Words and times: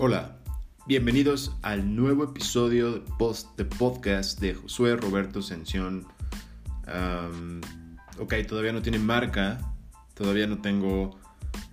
Hola, 0.00 0.38
bienvenidos 0.86 1.56
al 1.60 1.96
nuevo 1.96 2.22
episodio 2.22 2.92
de, 2.92 3.00
post, 3.18 3.56
de 3.56 3.64
podcast 3.64 4.38
de 4.38 4.54
Josué 4.54 4.94
Roberto 4.94 5.42
Sención. 5.42 6.06
Um, 6.86 7.60
ok, 8.20 8.34
todavía 8.46 8.72
no 8.72 8.80
tiene 8.80 9.00
marca, 9.00 9.58
todavía 10.14 10.46
no 10.46 10.58
tengo 10.60 11.18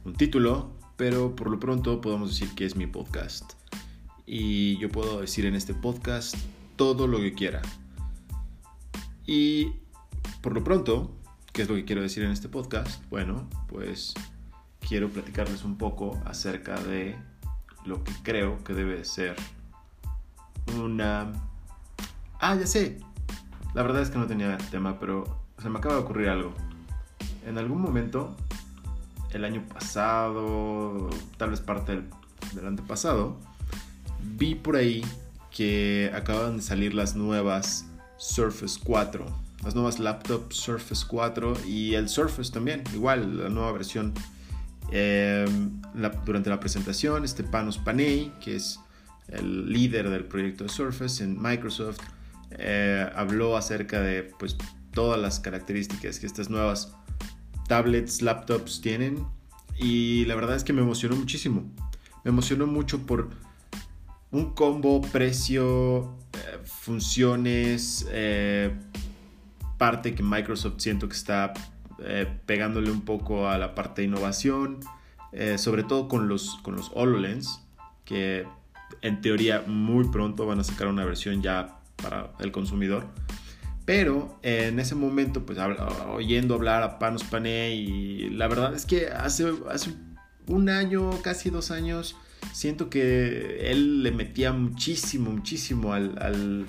un 0.05 0.13
título, 0.15 0.75
pero 0.95 1.35
por 1.35 1.51
lo 1.51 1.59
pronto 1.59 2.01
podemos 2.01 2.31
decir 2.31 2.55
que 2.55 2.65
es 2.65 2.75
mi 2.75 2.87
podcast. 2.87 3.53
Y 4.25 4.79
yo 4.79 4.89
puedo 4.89 5.21
decir 5.21 5.45
en 5.45 5.53
este 5.53 5.75
podcast 5.75 6.35
todo 6.77 7.05
lo 7.05 7.19
que 7.19 7.35
quiera. 7.35 7.61
Y 9.27 9.73
por 10.41 10.55
lo 10.55 10.63
pronto, 10.63 11.15
¿qué 11.53 11.61
es 11.61 11.69
lo 11.69 11.75
que 11.75 11.85
quiero 11.85 12.01
decir 12.01 12.23
en 12.23 12.31
este 12.31 12.49
podcast? 12.49 13.07
Bueno, 13.11 13.47
pues 13.67 14.15
quiero 14.79 15.09
platicarles 15.09 15.63
un 15.63 15.77
poco 15.77 16.19
acerca 16.25 16.79
de 16.81 17.15
lo 17.85 18.03
que 18.03 18.11
creo 18.23 18.63
que 18.63 18.73
debe 18.73 19.05
ser 19.05 19.35
una... 20.77 21.31
Ah, 22.39 22.55
ya 22.55 22.67
sé. 22.67 22.99
La 23.73 23.83
verdad 23.83 24.01
es 24.01 24.09
que 24.09 24.17
no 24.17 24.27
tenía 24.27 24.57
tema, 24.57 24.99
pero 24.99 25.25
se 25.61 25.69
me 25.69 25.79
acaba 25.79 25.95
de 25.95 26.01
ocurrir 26.01 26.29
algo. 26.29 26.53
En 27.45 27.57
algún 27.57 27.81
momento, 27.81 28.35
el 29.31 29.45
año 29.45 29.63
pasado, 29.71 31.09
tal 31.37 31.51
vez 31.51 31.61
parte 31.61 31.93
del, 31.93 32.09
del 32.53 32.67
antepasado, 32.67 33.37
vi 34.21 34.55
por 34.55 34.75
ahí 34.75 35.05
que 35.51 36.11
acaban 36.13 36.57
de 36.57 36.63
salir 36.63 36.93
las 36.93 37.15
nuevas 37.15 37.85
Surface 38.17 38.79
4. 38.83 39.25
Las 39.63 39.75
nuevas 39.75 39.99
laptops 39.99 40.55
Surface 40.55 41.05
4 41.07 41.65
y 41.65 41.95
el 41.95 42.09
Surface 42.09 42.51
también, 42.51 42.83
igual, 42.93 43.43
la 43.43 43.49
nueva 43.49 43.71
versión 43.71 44.13
Em, 44.91 45.81
durante 46.25 46.49
la 46.49 46.59
presentación, 46.59 47.25
este 47.25 47.43
Panos 47.43 47.77
Panay, 47.77 48.31
que 48.39 48.55
es 48.55 48.79
el 49.27 49.71
líder 49.71 50.09
del 50.09 50.25
proyecto 50.25 50.65
de 50.65 50.69
Surface 50.69 51.23
en 51.23 51.41
Microsoft, 51.41 51.99
eh, 52.51 53.09
habló 53.15 53.57
acerca 53.57 54.01
de 54.01 54.23
pues, 54.23 54.55
todas 54.91 55.19
las 55.19 55.39
características 55.39 56.19
que 56.19 56.25
estas 56.25 56.49
nuevas 56.49 56.93
tablets, 57.67 58.21
laptops 58.21 58.81
tienen. 58.81 59.25
Y 59.77 60.25
la 60.25 60.35
verdad 60.35 60.55
es 60.55 60.63
que 60.63 60.73
me 60.73 60.81
emocionó 60.81 61.15
muchísimo. 61.15 61.63
Me 62.23 62.29
emocionó 62.29 62.67
mucho 62.67 63.05
por 63.05 63.29
un 64.31 64.53
combo, 64.53 65.01
precio, 65.01 66.15
eh, 66.33 66.59
funciones, 66.63 68.07
eh, 68.09 68.73
parte 69.77 70.15
que 70.15 70.23
Microsoft 70.23 70.75
siento 70.77 71.07
que 71.07 71.15
está 71.15 71.53
eh, 71.99 72.27
pegándole 72.45 72.91
un 72.91 73.01
poco 73.01 73.47
a 73.49 73.57
la 73.57 73.75
parte 73.75 74.01
de 74.01 74.07
innovación, 74.07 74.79
eh, 75.31 75.57
sobre 75.57 75.83
todo 75.83 76.07
con 76.07 76.27
los, 76.27 76.57
con 76.61 76.75
los 76.75 76.91
HoloLens, 76.93 77.61
que 78.03 78.45
en 79.01 79.21
teoría 79.21 79.63
muy 79.65 80.07
pronto 80.09 80.45
van 80.45 80.59
a 80.59 80.63
sacar 80.63 80.87
una 80.87 81.05
versión 81.05 81.41
ya 81.41 81.79
para 81.95 82.31
el 82.39 82.51
consumidor. 82.51 83.05
Pero 83.85 84.39
en 84.41 84.79
ese 84.79 84.95
momento, 84.95 85.45
pues 85.45 85.59
oyendo 86.09 86.55
hablar 86.55 86.81
a 86.81 86.97
Panos 86.97 87.23
Pané, 87.23 87.75
y 87.75 88.29
la 88.31 88.47
verdad 88.47 88.73
es 88.73 88.85
que 88.85 89.09
hace, 89.09 89.53
hace 89.69 89.93
un 90.47 90.69
año, 90.69 91.11
casi 91.21 91.51
dos 91.51 91.69
años, 91.69 92.15
siento 92.51 92.89
que 92.89 93.71
él 93.71 94.01
le 94.01 94.11
metía 94.11 94.53
muchísimo, 94.53 95.31
muchísimo 95.31 95.93
al 95.93 96.65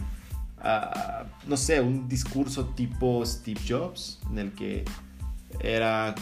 no 1.47 1.56
sé, 1.56 1.80
un 1.80 2.08
discurso 2.08 2.66
tipo 2.74 3.24
Steve 3.24 3.60
Jobs, 3.66 4.20
en 4.30 4.38
el 4.38 4.52
que 4.52 4.84
era, 5.61 6.14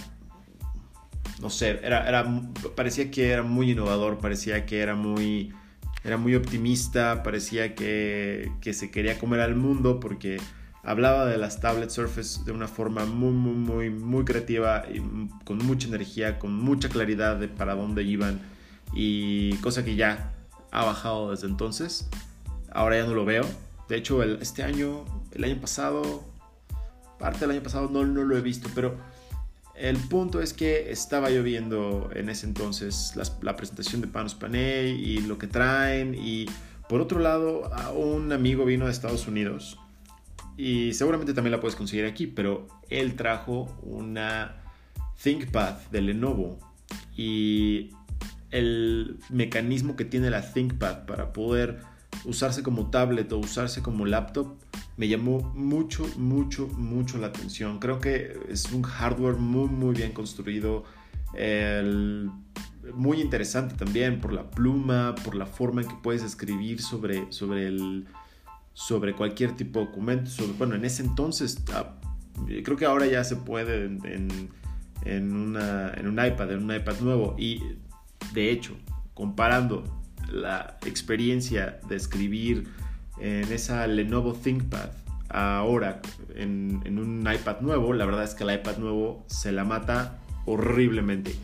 no 1.40 1.50
sé, 1.50 1.80
era, 1.82 2.08
era, 2.08 2.24
parecía 2.74 3.10
que 3.10 3.30
era 3.30 3.42
muy 3.42 3.72
innovador, 3.72 4.18
parecía 4.18 4.66
que 4.66 4.80
era 4.80 4.94
muy, 4.94 5.52
era 6.04 6.16
muy 6.16 6.34
optimista, 6.34 7.22
parecía 7.22 7.74
que, 7.74 8.52
que 8.60 8.74
se 8.74 8.90
quería 8.90 9.18
comer 9.18 9.40
al 9.40 9.56
mundo 9.56 10.00
porque 10.00 10.38
hablaba 10.82 11.24
de 11.26 11.38
las 11.38 11.60
tablets 11.60 11.94
Surface 11.94 12.44
de 12.44 12.52
una 12.52 12.68
forma 12.68 13.06
muy, 13.06 13.32
muy, 13.32 13.54
muy, 13.54 13.90
muy 13.90 14.24
creativa 14.24 14.84
y 14.92 15.00
con 15.44 15.58
mucha 15.58 15.88
energía, 15.88 16.38
con 16.38 16.54
mucha 16.54 16.88
claridad 16.88 17.36
de 17.36 17.48
para 17.48 17.74
dónde 17.74 18.02
iban 18.02 18.40
y 18.92 19.54
cosa 19.56 19.84
que 19.84 19.96
ya 19.96 20.32
ha 20.70 20.84
bajado 20.84 21.30
desde 21.30 21.46
entonces. 21.46 22.08
Ahora 22.72 22.98
ya 22.98 23.06
no 23.06 23.14
lo 23.14 23.24
veo. 23.24 23.44
De 23.88 23.96
hecho, 23.96 24.22
el, 24.22 24.38
este 24.42 24.62
año, 24.62 25.04
el 25.32 25.44
año 25.44 25.60
pasado, 25.60 26.24
parte 27.18 27.40
del 27.40 27.52
año 27.52 27.62
pasado 27.62 27.88
no, 27.90 28.04
no 28.04 28.24
lo 28.24 28.36
he 28.36 28.40
visto, 28.40 28.68
pero 28.74 28.96
el 29.76 29.96
punto 29.96 30.40
es 30.40 30.52
que 30.52 30.90
estaba 30.90 31.30
yo 31.30 31.42
viendo 31.42 32.10
en 32.14 32.28
ese 32.28 32.46
entonces 32.46 33.14
la 33.42 33.56
presentación 33.56 34.00
de 34.00 34.06
Panos 34.06 34.34
Panay 34.34 34.90
y 34.90 35.20
lo 35.20 35.38
que 35.38 35.46
traen 35.46 36.14
y 36.14 36.46
por 36.88 37.00
otro 37.00 37.18
lado 37.18 37.70
un 37.94 38.32
amigo 38.32 38.64
vino 38.64 38.86
de 38.86 38.92
Estados 38.92 39.26
Unidos 39.26 39.78
y 40.56 40.92
seguramente 40.92 41.34
también 41.34 41.52
la 41.52 41.60
puedes 41.60 41.74
conseguir 41.74 42.04
aquí, 42.06 42.26
pero 42.26 42.68
él 42.88 43.16
trajo 43.16 43.76
una 43.82 44.62
ThinkPad 45.22 45.74
de 45.90 46.00
Lenovo 46.00 46.58
y 47.16 47.90
el 48.50 49.18
mecanismo 49.30 49.96
que 49.96 50.04
tiene 50.04 50.30
la 50.30 50.52
ThinkPad 50.52 51.06
para 51.06 51.32
poder 51.32 51.80
usarse 52.24 52.62
como 52.62 52.90
tablet 52.90 53.32
o 53.32 53.38
usarse 53.38 53.82
como 53.82 54.06
laptop 54.06 54.56
me 54.96 55.08
llamó 55.08 55.40
mucho, 55.54 56.06
mucho, 56.16 56.68
mucho 56.68 57.18
la 57.18 57.28
atención. 57.28 57.78
Creo 57.78 57.98
que 58.00 58.38
es 58.48 58.70
un 58.72 58.82
hardware 58.82 59.36
muy, 59.36 59.68
muy 59.68 59.94
bien 59.94 60.12
construido. 60.12 60.84
muy 62.94 63.20
interesante 63.20 63.74
también 63.74 64.20
por 64.20 64.32
la 64.32 64.50
pluma, 64.50 65.14
por 65.24 65.34
la 65.34 65.46
forma 65.46 65.82
en 65.82 65.88
que 65.88 65.94
puedes 66.02 66.22
escribir 66.22 66.80
sobre, 66.80 67.32
sobre, 67.32 67.66
el, 67.66 68.06
sobre 68.72 69.14
cualquier 69.14 69.56
tipo 69.56 69.80
de 69.80 69.86
documento. 69.86 70.30
bueno, 70.58 70.74
en 70.74 70.84
ese 70.84 71.02
entonces, 71.02 71.62
ah, 71.72 71.94
creo 72.62 72.76
que 72.76 72.84
ahora 72.84 73.06
ya 73.06 73.24
se 73.24 73.36
puede 73.36 73.86
en, 73.86 74.50
en, 75.04 75.32
una, 75.32 75.92
en 75.94 76.06
un 76.06 76.24
iPad, 76.24 76.52
en 76.52 76.62
un 76.62 76.74
iPad 76.74 77.00
nuevo. 77.00 77.34
Y 77.38 77.60
de 78.32 78.50
hecho, 78.50 78.76
comparando 79.14 79.84
la 80.30 80.78
experiencia 80.86 81.80
de 81.88 81.96
escribir 81.96 82.68
en 83.18 83.52
esa 83.52 83.86
Lenovo 83.86 84.34
ThinkPad 84.34 84.90
ahora 85.34 86.00
en, 86.36 86.98
un 86.98 87.20
iPad 87.20 87.60
nuevo, 87.60 87.92
la 87.92 88.06
verdad 88.06 88.24
es 88.24 88.34
que 88.34 88.44
el 88.44 88.54
iPad 88.54 88.78
nuevo 88.78 89.24
se 89.26 89.52
la 89.52 89.64
mata 89.64 90.18
horriblemente. 90.46 91.34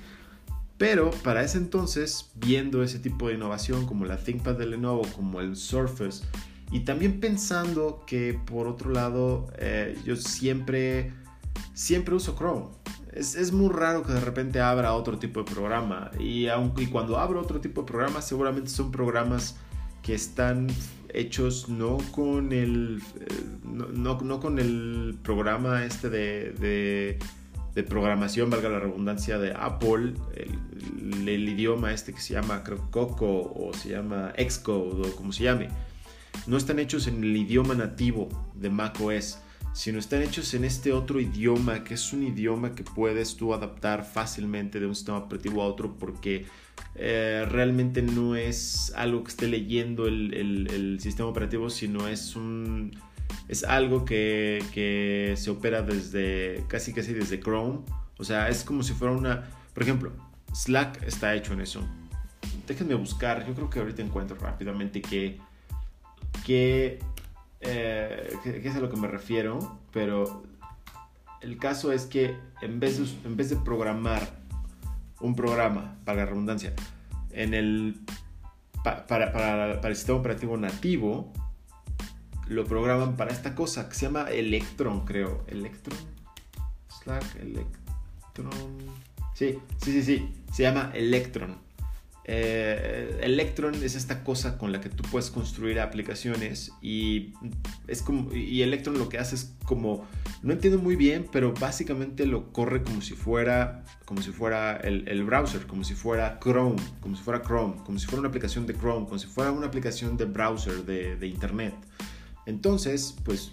Pero 0.78 1.10
para 1.10 1.42
ese 1.42 1.58
entonces, 1.58 2.30
viendo 2.36 2.82
ese 2.82 2.98
tipo 2.98 3.28
de 3.28 3.34
innovación 3.34 3.86
como 3.86 4.06
la 4.06 4.16
ThinkPad 4.16 4.56
de 4.56 4.66
Lenovo, 4.66 5.02
como 5.14 5.40
el 5.40 5.56
Surface, 5.56 6.24
y 6.70 6.80
también 6.80 7.20
pensando 7.20 8.04
que 8.06 8.38
por 8.46 8.68
otro 8.68 8.90
lado, 8.90 9.48
eh, 9.58 9.98
yo 10.04 10.16
siempre, 10.16 11.12
siempre 11.74 12.14
uso 12.14 12.36
Chrome. 12.36 12.66
Es, 13.12 13.34
es, 13.34 13.50
muy 13.50 13.70
raro 13.70 14.04
que 14.04 14.12
de 14.12 14.20
repente 14.20 14.60
abra 14.60 14.94
otro 14.94 15.18
tipo 15.18 15.42
de 15.42 15.52
programa. 15.52 16.12
Y, 16.20 16.46
aunque, 16.46 16.84
y 16.84 16.86
cuando 16.86 17.18
abro 17.18 17.40
otro 17.40 17.60
tipo 17.60 17.80
de 17.80 17.88
programa, 17.88 18.22
seguramente 18.22 18.70
son 18.70 18.92
programas 18.92 19.56
que 20.00 20.14
están 20.14 20.68
hechos 21.14 21.68
no 21.68 21.98
con 22.12 22.52
el 22.52 23.02
eh, 23.20 23.26
no, 23.64 24.20
no, 24.20 24.40
con 24.40 24.58
el 24.58 25.16
programa 25.22 25.84
este 25.84 26.10
de, 26.10 27.18
de, 27.74 27.82
programación, 27.84 28.50
valga 28.50 28.68
la 28.68 28.78
redundancia, 28.78 29.38
de 29.38 29.54
Apple, 29.54 30.12
el, 30.36 31.28
el, 31.28 31.48
idioma 31.48 31.92
este 31.94 32.12
que 32.12 32.20
se 32.20 32.34
llama 32.34 32.62
Coco 32.90 33.52
o 33.54 33.72
se 33.72 33.90
llama 33.90 34.34
Xcode 34.36 35.08
o 35.08 35.16
como 35.16 35.32
se 35.32 35.44
llame. 35.44 35.68
No 36.46 36.58
están 36.58 36.78
hechos 36.78 37.06
en 37.06 37.24
el 37.24 37.36
idioma 37.36 37.74
nativo 37.74 38.28
de 38.54 38.68
macOS, 38.68 39.38
sino 39.72 39.98
están 39.98 40.22
hechos 40.22 40.52
en 40.54 40.64
este 40.64 40.92
otro 40.92 41.20
idioma, 41.20 41.84
que 41.84 41.94
es 41.94 42.12
un 42.12 42.22
idioma 42.22 42.74
que 42.74 42.82
puedes 42.82 43.36
tú 43.36 43.54
adaptar 43.54 44.04
fácilmente 44.04 44.80
de 44.80 44.86
un 44.86 44.94
sistema 44.94 45.18
operativo 45.18 45.62
a 45.62 45.66
otro 45.66 45.96
porque 45.96 46.46
eh, 46.94 47.46
realmente 47.48 48.02
no 48.02 48.36
es 48.36 48.92
algo 48.96 49.24
que 49.24 49.30
esté 49.30 49.46
leyendo 49.46 50.06
el, 50.06 50.98
sistema 51.00 51.28
operativo, 51.28 51.70
sino 51.70 52.08
es 52.08 52.36
un 52.36 52.96
es 53.48 53.64
algo 53.64 54.04
que, 54.04 55.34
se 55.36 55.50
opera 55.50 55.82
desde 55.82 56.64
casi 56.68 56.92
casi 56.92 57.14
desde 57.14 57.40
Chrome. 57.40 57.80
O 58.18 58.24
sea, 58.24 58.48
es 58.48 58.64
como 58.64 58.82
si 58.82 58.92
fuera 58.92 59.14
una, 59.14 59.44
por 59.72 59.82
ejemplo, 59.82 60.12
Slack 60.52 61.02
está 61.04 61.34
hecho 61.34 61.52
en 61.52 61.60
eso. 61.62 61.82
Déjenme 62.66 62.94
buscar, 62.94 63.46
yo 63.46 63.54
creo 63.54 63.70
que 63.70 63.78
ahorita 63.78 64.02
encuentro 64.02 64.36
rápidamente 64.36 65.00
que, 65.00 65.38
que, 66.44 66.98
eh, 67.60 68.36
es 68.44 68.76
a 68.76 68.80
lo 68.80 68.90
que 68.90 68.96
me 68.96 69.08
refiero, 69.08 69.78
pero 69.92 70.42
el 71.40 71.56
caso 71.56 71.92
es 71.92 72.04
que 72.04 72.36
en 72.60 72.78
vez 72.78 73.00
en 73.24 73.36
vez 73.36 73.48
de 73.48 73.56
programar 73.56 74.39
un 75.20 75.34
programa, 75.34 75.96
para 76.04 76.18
la 76.18 76.26
redundancia, 76.26 76.72
en 77.32 77.54
el, 77.54 78.00
para, 78.82 79.80
el 79.82 79.96
sistema 79.96 80.18
operativo 80.18 80.56
nativo, 80.56 81.32
lo 82.48 82.64
programan 82.64 83.16
para 83.16 83.32
esta 83.32 83.54
cosa 83.54 83.88
que 83.88 83.94
se 83.94 84.06
llama 84.06 84.28
Electron, 84.30 85.04
creo. 85.04 85.44
Electron. 85.46 85.98
Slack, 86.88 87.36
Electron. 87.36 88.50
Sí, 89.34 89.58
sí, 89.78 89.92
sí, 89.92 90.02
sí. 90.02 90.34
Se 90.52 90.64
llama 90.64 90.90
Electron. 90.94 91.56
Eh, 92.32 93.18
Electron 93.22 93.74
es 93.82 93.96
esta 93.96 94.22
cosa 94.22 94.56
con 94.56 94.70
la 94.70 94.80
que 94.80 94.88
tú 94.88 95.02
puedes 95.10 95.32
construir 95.32 95.80
aplicaciones 95.80 96.70
y 96.80 97.32
es 97.88 98.02
como 98.02 98.32
y 98.32 98.62
Electron 98.62 98.96
lo 98.98 99.08
que 99.08 99.18
hace 99.18 99.34
es 99.34 99.56
como 99.64 100.06
no 100.40 100.52
entiendo 100.52 100.78
muy 100.78 100.94
bien 100.94 101.26
pero 101.32 101.52
básicamente 101.52 102.26
lo 102.26 102.52
corre 102.52 102.84
como 102.84 103.02
si 103.02 103.14
fuera 103.14 103.82
como 104.04 104.22
si 104.22 104.30
fuera 104.30 104.76
el, 104.76 105.24
browser 105.24 105.66
como 105.66 105.82
si 105.82 105.94
fuera 105.94 106.38
Chrome 106.40 106.76
como 107.00 107.16
si 107.16 107.22
fuera 107.24 107.42
Chrome 107.42 107.74
como 107.84 107.98
si 107.98 108.06
fuera 108.06 108.20
una 108.20 108.28
aplicación 108.28 108.64
de 108.64 108.74
Chrome 108.74 109.06
como 109.06 109.18
si 109.18 109.26
fuera 109.26 109.50
una 109.50 109.66
aplicación 109.66 110.16
de 110.16 110.26
browser 110.26 110.84
de, 110.84 111.16
de 111.16 111.26
internet. 111.26 111.74
Entonces 112.46 113.16
pues 113.24 113.50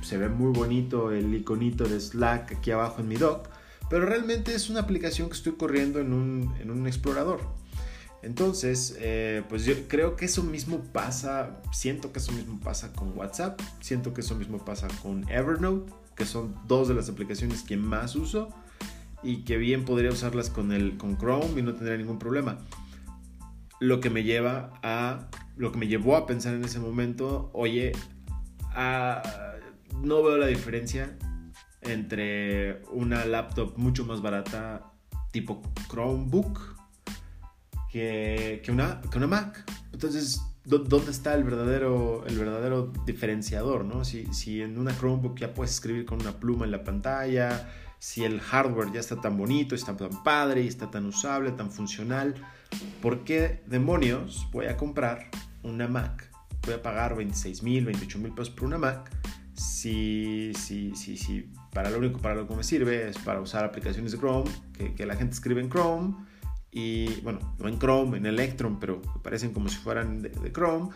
se 0.00 0.16
ve 0.16 0.30
muy 0.30 0.50
bonito 0.54 1.12
el 1.12 1.34
iconito 1.34 1.84
de 1.84 2.00
Slack 2.00 2.52
aquí 2.52 2.70
abajo 2.70 3.02
en 3.02 3.08
mi 3.08 3.16
dock 3.16 3.50
pero 3.90 4.06
realmente 4.06 4.54
es 4.54 4.70
una 4.70 4.80
aplicación 4.80 5.28
que 5.28 5.34
estoy 5.34 5.52
corriendo 5.52 6.00
en 6.00 6.14
un, 6.14 6.54
en 6.58 6.70
un 6.70 6.86
explorador 6.86 7.40
entonces, 8.24 8.96
eh, 9.00 9.42
pues 9.50 9.66
yo 9.66 9.74
creo 9.86 10.16
que 10.16 10.24
eso 10.24 10.42
mismo 10.42 10.78
pasa, 10.92 11.60
siento 11.72 12.10
que 12.10 12.20
eso 12.20 12.32
mismo 12.32 12.58
pasa 12.58 12.90
con 12.94 13.16
WhatsApp, 13.16 13.60
siento 13.80 14.14
que 14.14 14.22
eso 14.22 14.34
mismo 14.34 14.64
pasa 14.64 14.88
con 15.02 15.28
Evernote, 15.30 15.92
que 16.16 16.24
son 16.24 16.54
dos 16.66 16.88
de 16.88 16.94
las 16.94 17.10
aplicaciones 17.10 17.62
que 17.62 17.76
más 17.76 18.16
uso 18.16 18.48
y 19.22 19.44
que 19.44 19.58
bien 19.58 19.84
podría 19.84 20.10
usarlas 20.10 20.48
con, 20.48 20.72
el, 20.72 20.96
con 20.96 21.18
Chrome 21.18 21.60
y 21.60 21.62
no 21.62 21.74
tendría 21.74 21.98
ningún 21.98 22.18
problema. 22.18 22.56
Lo 23.78 24.00
que 24.00 24.08
me 24.08 24.22
lleva 24.22 24.72
a, 24.82 25.28
lo 25.56 25.70
que 25.70 25.78
me 25.78 25.86
llevó 25.86 26.16
a 26.16 26.26
pensar 26.26 26.54
en 26.54 26.64
ese 26.64 26.80
momento, 26.80 27.50
oye, 27.52 27.92
no 30.02 30.22
veo 30.22 30.38
la 30.38 30.46
diferencia 30.46 31.14
entre 31.82 32.82
una 32.90 33.26
laptop 33.26 33.76
mucho 33.76 34.06
más 34.06 34.22
barata 34.22 34.92
tipo 35.30 35.60
Chromebook 35.90 36.74
que, 37.94 38.72
una, 38.72 39.00
que 39.00 39.18
una 39.18 39.28
Mac. 39.28 39.64
Entonces, 39.92 40.40
¿dónde 40.64 41.12
está 41.12 41.34
el 41.34 41.44
verdadero, 41.44 42.26
el 42.26 42.36
verdadero 42.36 42.92
diferenciador? 43.06 43.84
¿no? 43.84 44.04
Si, 44.04 44.26
si 44.34 44.62
en 44.62 44.78
una 44.78 44.96
Chromebook 44.96 45.38
ya 45.38 45.54
puedes 45.54 45.72
escribir 45.74 46.04
con 46.04 46.20
una 46.20 46.32
pluma 46.32 46.64
en 46.64 46.72
la 46.72 46.82
pantalla, 46.82 47.70
si 48.00 48.24
el 48.24 48.40
hardware 48.40 48.92
ya 48.92 48.98
está 48.98 49.20
tan 49.20 49.36
bonito, 49.36 49.76
está 49.76 49.96
tan 49.96 50.24
padre 50.24 50.66
está 50.66 50.90
tan 50.90 51.06
usable, 51.06 51.52
tan 51.52 51.70
funcional, 51.70 52.34
¿por 53.00 53.22
qué 53.22 53.62
demonios 53.66 54.48
voy 54.50 54.66
a 54.66 54.76
comprar 54.76 55.30
una 55.62 55.86
Mac? 55.86 56.28
Voy 56.66 56.74
a 56.74 56.82
pagar 56.82 57.14
26 57.14 57.62
mil, 57.62 57.84
28 57.84 58.18
mil 58.18 58.32
pesos 58.32 58.50
por 58.50 58.64
una 58.64 58.78
Mac 58.78 59.08
si, 59.54 60.52
si, 60.58 60.96
si, 60.96 61.16
si 61.16 61.48
para 61.72 61.90
lo 61.90 61.98
único 61.98 62.18
para 62.18 62.34
lo 62.34 62.48
que 62.48 62.56
me 62.56 62.64
sirve 62.64 63.08
es 63.08 63.18
para 63.18 63.40
usar 63.40 63.64
aplicaciones 63.64 64.10
de 64.10 64.18
Chrome, 64.18 64.50
que, 64.76 64.94
que 64.94 65.06
la 65.06 65.14
gente 65.14 65.34
escribe 65.34 65.60
en 65.60 65.70
Chrome 65.70 66.16
y 66.74 67.20
bueno, 67.20 67.38
no 67.60 67.68
en 67.68 67.78
Chrome, 67.78 68.18
en 68.18 68.26
Electron, 68.26 68.80
pero 68.80 69.00
parecen 69.22 69.52
como 69.52 69.68
si 69.68 69.76
fueran 69.76 70.20
de, 70.20 70.52
Chrome 70.52 70.90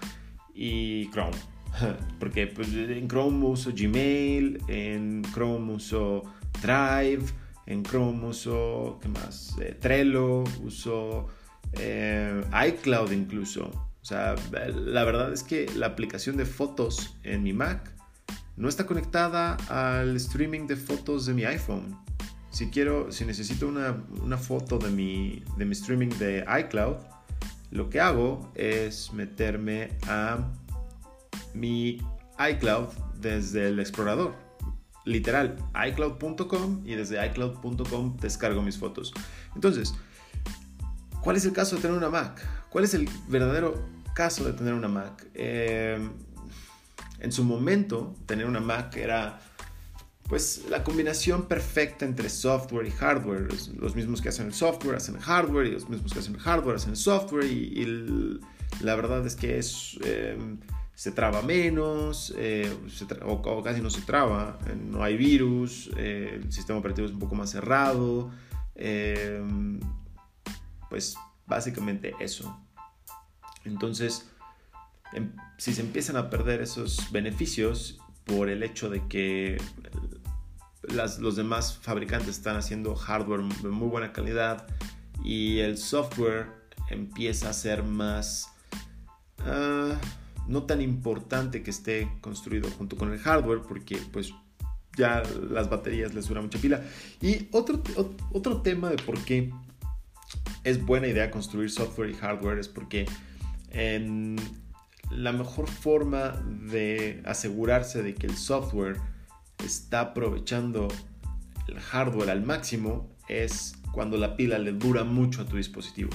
y 0.53 1.09
Chrome. 1.11 1.37
Porque 2.19 2.49
pues, 2.49 2.75
en 2.75 3.07
Chrome 3.07 3.47
uso 3.47 3.71
Gmail, 3.73 4.61
en 4.67 5.23
Chrome 5.33 5.75
uso 5.75 6.25
Drive, 6.61 7.27
en 7.67 7.85
Chrome 7.85 8.27
uso, 8.27 8.99
¿qué 9.01 9.09
más? 9.09 9.55
Eh, 9.61 9.77
Trello, 9.79 10.43
uso 10.65 11.29
eh, 11.75 12.43
iCloud 12.67 13.13
incluso. 13.13 13.71
O 14.03 14.05
sea, 14.05 14.35
la 14.51 15.05
verdad 15.05 15.33
es 15.33 15.45
que 15.45 15.71
la 15.77 15.87
aplicación 15.87 16.37
de 16.37 16.45
fotos 16.45 17.17
en 17.23 17.45
mi 17.45 17.53
Mac 17.53 17.95
no 18.57 18.69
está 18.69 18.85
conectada 18.85 19.55
al 19.69 20.17
streaming 20.17 20.67
de 20.67 20.75
fotos 20.75 21.27
de 21.27 21.35
mi 21.35 21.45
iPhone 21.45 21.97
si 22.59 22.71
quiero, 22.71 23.13
si 23.13 23.25
necesito 23.25 23.69
una, 23.69 24.37
foto 24.37 24.81
de 24.81 24.91
mi, 24.91 25.45
de 25.57 25.65
mi 25.65 25.75
streaming 25.75 26.09
de 26.19 26.45
iCloud, 26.65 26.97
lo 27.71 27.89
que 27.89 28.01
hago 28.01 28.51
es 28.57 29.13
meterme 29.13 29.97
a 30.09 30.45
mi 31.55 32.03
iCloud 32.37 32.89
desde 33.15 33.69
el 33.69 33.79
explorador. 33.79 34.35
Literal, 35.05 35.55
iCloud.com 35.89 36.83
y 36.85 36.97
desde 36.97 37.25
iCloud.com 37.27 38.17
descargo 38.17 38.61
mis 38.61 38.77
fotos. 38.77 39.15
Entonces, 39.55 39.95
¿cuál 41.23 41.37
es 41.37 41.45
el 41.45 41.53
caso 41.53 41.77
de 41.77 41.83
tener 41.83 41.97
una 41.97 42.11
Mac? 42.11 42.45
¿Cuál 42.71 42.83
es 42.83 42.93
el 42.93 43.09
verdadero 43.29 43.87
caso 44.17 44.45
de 44.45 44.53
tener 44.53 44.75
una 44.75 44.89
Mac? 44.89 45.29
Eh, 45.35 45.97
en 47.21 47.31
su 47.31 47.45
momento, 47.45 48.17
tener 48.27 48.47
una 48.47 48.59
Mac 48.59 48.97
era 48.97 49.39
pues 50.29 50.67
la 50.69 50.85
combinación 50.85 51.47
perfecta 51.47 52.05
entre 52.05 52.29
software 52.29 52.87
y 52.87 52.91
hardware. 52.91 53.49
Los 53.79 53.97
mismos 53.97 54.21
que 54.21 54.29
hacen 54.29 54.47
el 54.47 54.55
software 54.55 54.97
hacen 54.97 55.17
el 55.17 55.23
hardware 55.23 55.67
y 55.67 55.71
los 55.71 55.89
mismos 55.89 56.13
que 56.13 56.19
hacen 56.19 56.35
el 56.35 56.41
hardware 56.41 56.77
hacen 56.77 56.91
el 56.91 56.97
software 56.97 57.47
y, 57.47 58.39
la 58.83 58.95
verdad 58.95 59.27
es 59.27 59.35
que 59.35 59.59
es, 59.59 59.99
em, 60.05 60.59
se 60.95 61.11
traba 61.13 61.41
menos 61.41 62.35
eh, 62.37 62.71
o, 63.25 63.63
casi 63.63 63.81
no 63.81 63.89
se 63.89 64.03
traba, 64.03 64.59
eh, 64.67 64.77
no 64.77 65.03
hay 65.03 65.17
virus, 65.17 65.91
eh, 65.97 66.39
el 66.43 66.53
sistema 66.53 66.79
operativo 66.79 67.07
es 67.07 67.15
un 67.15 67.19
poco 67.19 67.35
más 67.35 67.51
cerrado, 67.51 68.31
em, 68.75 69.81
pues 70.91 71.17
básicamente 71.47 72.15
eso. 72.21 72.55
Entonces, 73.65 74.29
em, 75.15 75.33
si 75.57 75.73
se 75.73 75.81
empiezan 75.81 76.17
a 76.17 76.29
perder 76.29 76.61
esos 76.61 77.11
beneficios 77.11 77.99
por 78.25 78.51
el 78.51 78.63
hecho 78.63 78.91
de 78.91 79.07
que 79.09 79.57
los 80.93 81.37
demás 81.37 81.79
fabricantes 81.79 82.31
están 82.31 82.56
haciendo 82.56 82.94
hardware 82.94 83.43
de 83.43 83.69
muy 83.69 83.88
buena 83.88 84.12
calidad 84.12 84.67
y 85.25 85.58
el 85.58 85.79
software 85.79 86.46
empieza 86.90 87.50
a 87.50 87.52
ser 87.52 87.82
más... 87.82 88.49
Ah, 89.40 89.99
no 90.46 90.64
tan 90.64 90.81
importante 90.81 91.62
que 91.62 91.70
esté 91.70 92.08
construido 92.20 92.70
junto 92.70 92.96
con 92.96 93.12
el 93.12 93.19
hardware 93.19 93.61
porque 93.61 93.99
pues 94.12 94.32
ya 94.96 95.23
las 95.50 95.70
baterías 95.70 96.14
les 96.14 96.26
dura 96.26 96.40
mucha 96.40 96.58
pila. 96.58 96.82
Y 97.20 97.49
otro, 97.52 97.82
otro 98.32 98.62
tema 98.62 98.90
de 98.90 98.96
por 98.96 99.19
qué 99.25 99.52
es 100.64 100.85
buena 100.85 101.06
idea 101.06 101.31
construir 101.31 101.70
software 101.70 102.11
y 102.11 102.14
hardware 102.14 102.58
es 102.58 102.69
porque 102.69 103.06
la 105.11 105.32
mejor 105.32 105.69
forma 105.69 106.43
de 106.70 107.23
asegurarse 107.25 108.02
de 108.02 108.14
que 108.14 108.26
el 108.26 108.37
software 108.37 108.96
está 109.65 110.01
aprovechando 110.01 110.89
el 111.69 111.79
hardware 111.81 112.31
al 112.31 112.43
máximo 112.43 113.09
es 113.29 113.75
cuando 113.93 114.17
la 114.17 114.37
pila 114.37 114.59
le 114.59 114.73
dura 114.73 115.05
mucho 115.05 115.43
a 115.43 115.45
tu 115.47 115.57
dispositivo. 115.57 116.11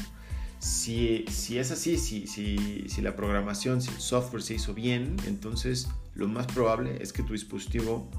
Si, 0.59 1.25
si 1.29 1.57
es 1.59 1.71
así, 1.71 1.97
si, 1.97 2.25
si, 2.27 2.87
si 2.87 3.01
la 3.01 3.15
programación, 3.15 3.81
si 3.81 3.89
el 3.91 3.99
software 3.99 4.41
se 4.41 4.55
hizo 4.55 4.73
bien, 4.73 5.17
entonces 5.27 5.89
lo 6.15 6.27
más 6.27 6.47
probable 6.47 6.97
es 7.01 7.11
que 7.11 7.23
tu 7.23 7.33
dispositivo 7.33 8.09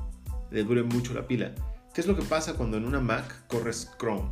le 0.51 0.63
dure 0.65 0.83
mucho 0.83 1.15
la 1.15 1.27
pila. 1.27 1.55
¿Qué 1.95 2.01
es 2.01 2.07
lo 2.07 2.17
que 2.17 2.23
pasa 2.23 2.55
cuando 2.55 2.77
en 2.77 2.85
una 2.85 3.01
Mac 3.01 3.47
corres 3.47 3.91
Chrome? 3.99 4.31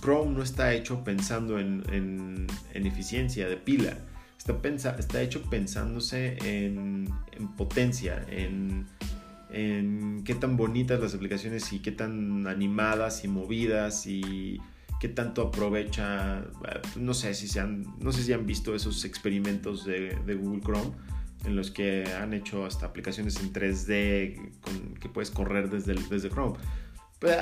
Chrome 0.00 0.32
no 0.32 0.42
está 0.42 0.72
hecho 0.72 1.02
pensando 1.04 1.58
en, 1.58 1.84
en, 1.92 2.86
eficiencia 2.86 3.48
de 3.48 3.56
pila, 3.56 3.98
está, 4.38 4.56
pensa, 4.62 4.96
está 4.98 5.20
hecho 5.20 5.42
pensándose 5.50 6.38
en, 6.42 7.10
en 7.32 7.48
potencia, 7.56 8.24
en, 8.28 8.86
en 9.52 10.22
qué 10.24 10.34
tan 10.34 10.56
bonitas 10.56 11.00
las 11.00 11.14
aplicaciones 11.14 11.72
y 11.72 11.80
qué 11.80 11.92
tan 11.92 12.46
animadas 12.46 13.24
y 13.24 13.28
movidas 13.28 14.06
y 14.06 14.60
qué 15.00 15.08
tanto 15.08 15.42
aprovecha, 15.42 16.40
eh, 16.40 16.80
no 16.96 17.14
sé 17.14 17.34
si, 17.34 17.48
se 17.48 17.58
han, 17.58 17.86
no 17.98 18.12
sé 18.12 18.22
si 18.22 18.32
han 18.32 18.46
visto 18.46 18.74
esos 18.74 19.04
experimentos 19.04 19.84
de, 19.84 20.14
Google 20.40 20.60
Chrome 20.60 20.92
en 21.44 21.56
los 21.56 21.70
que 21.70 22.04
han 22.20 22.34
hecho 22.34 22.66
hasta 22.66 22.86
aplicaciones 22.86 23.40
en 23.40 23.52
3D 23.52 24.98
que 25.00 25.08
puedes 25.08 25.30
correr 25.30 25.70
desde, 25.70 25.94
desde 25.94 26.28
Chrome. 26.28 26.58
Pues, 27.18 27.36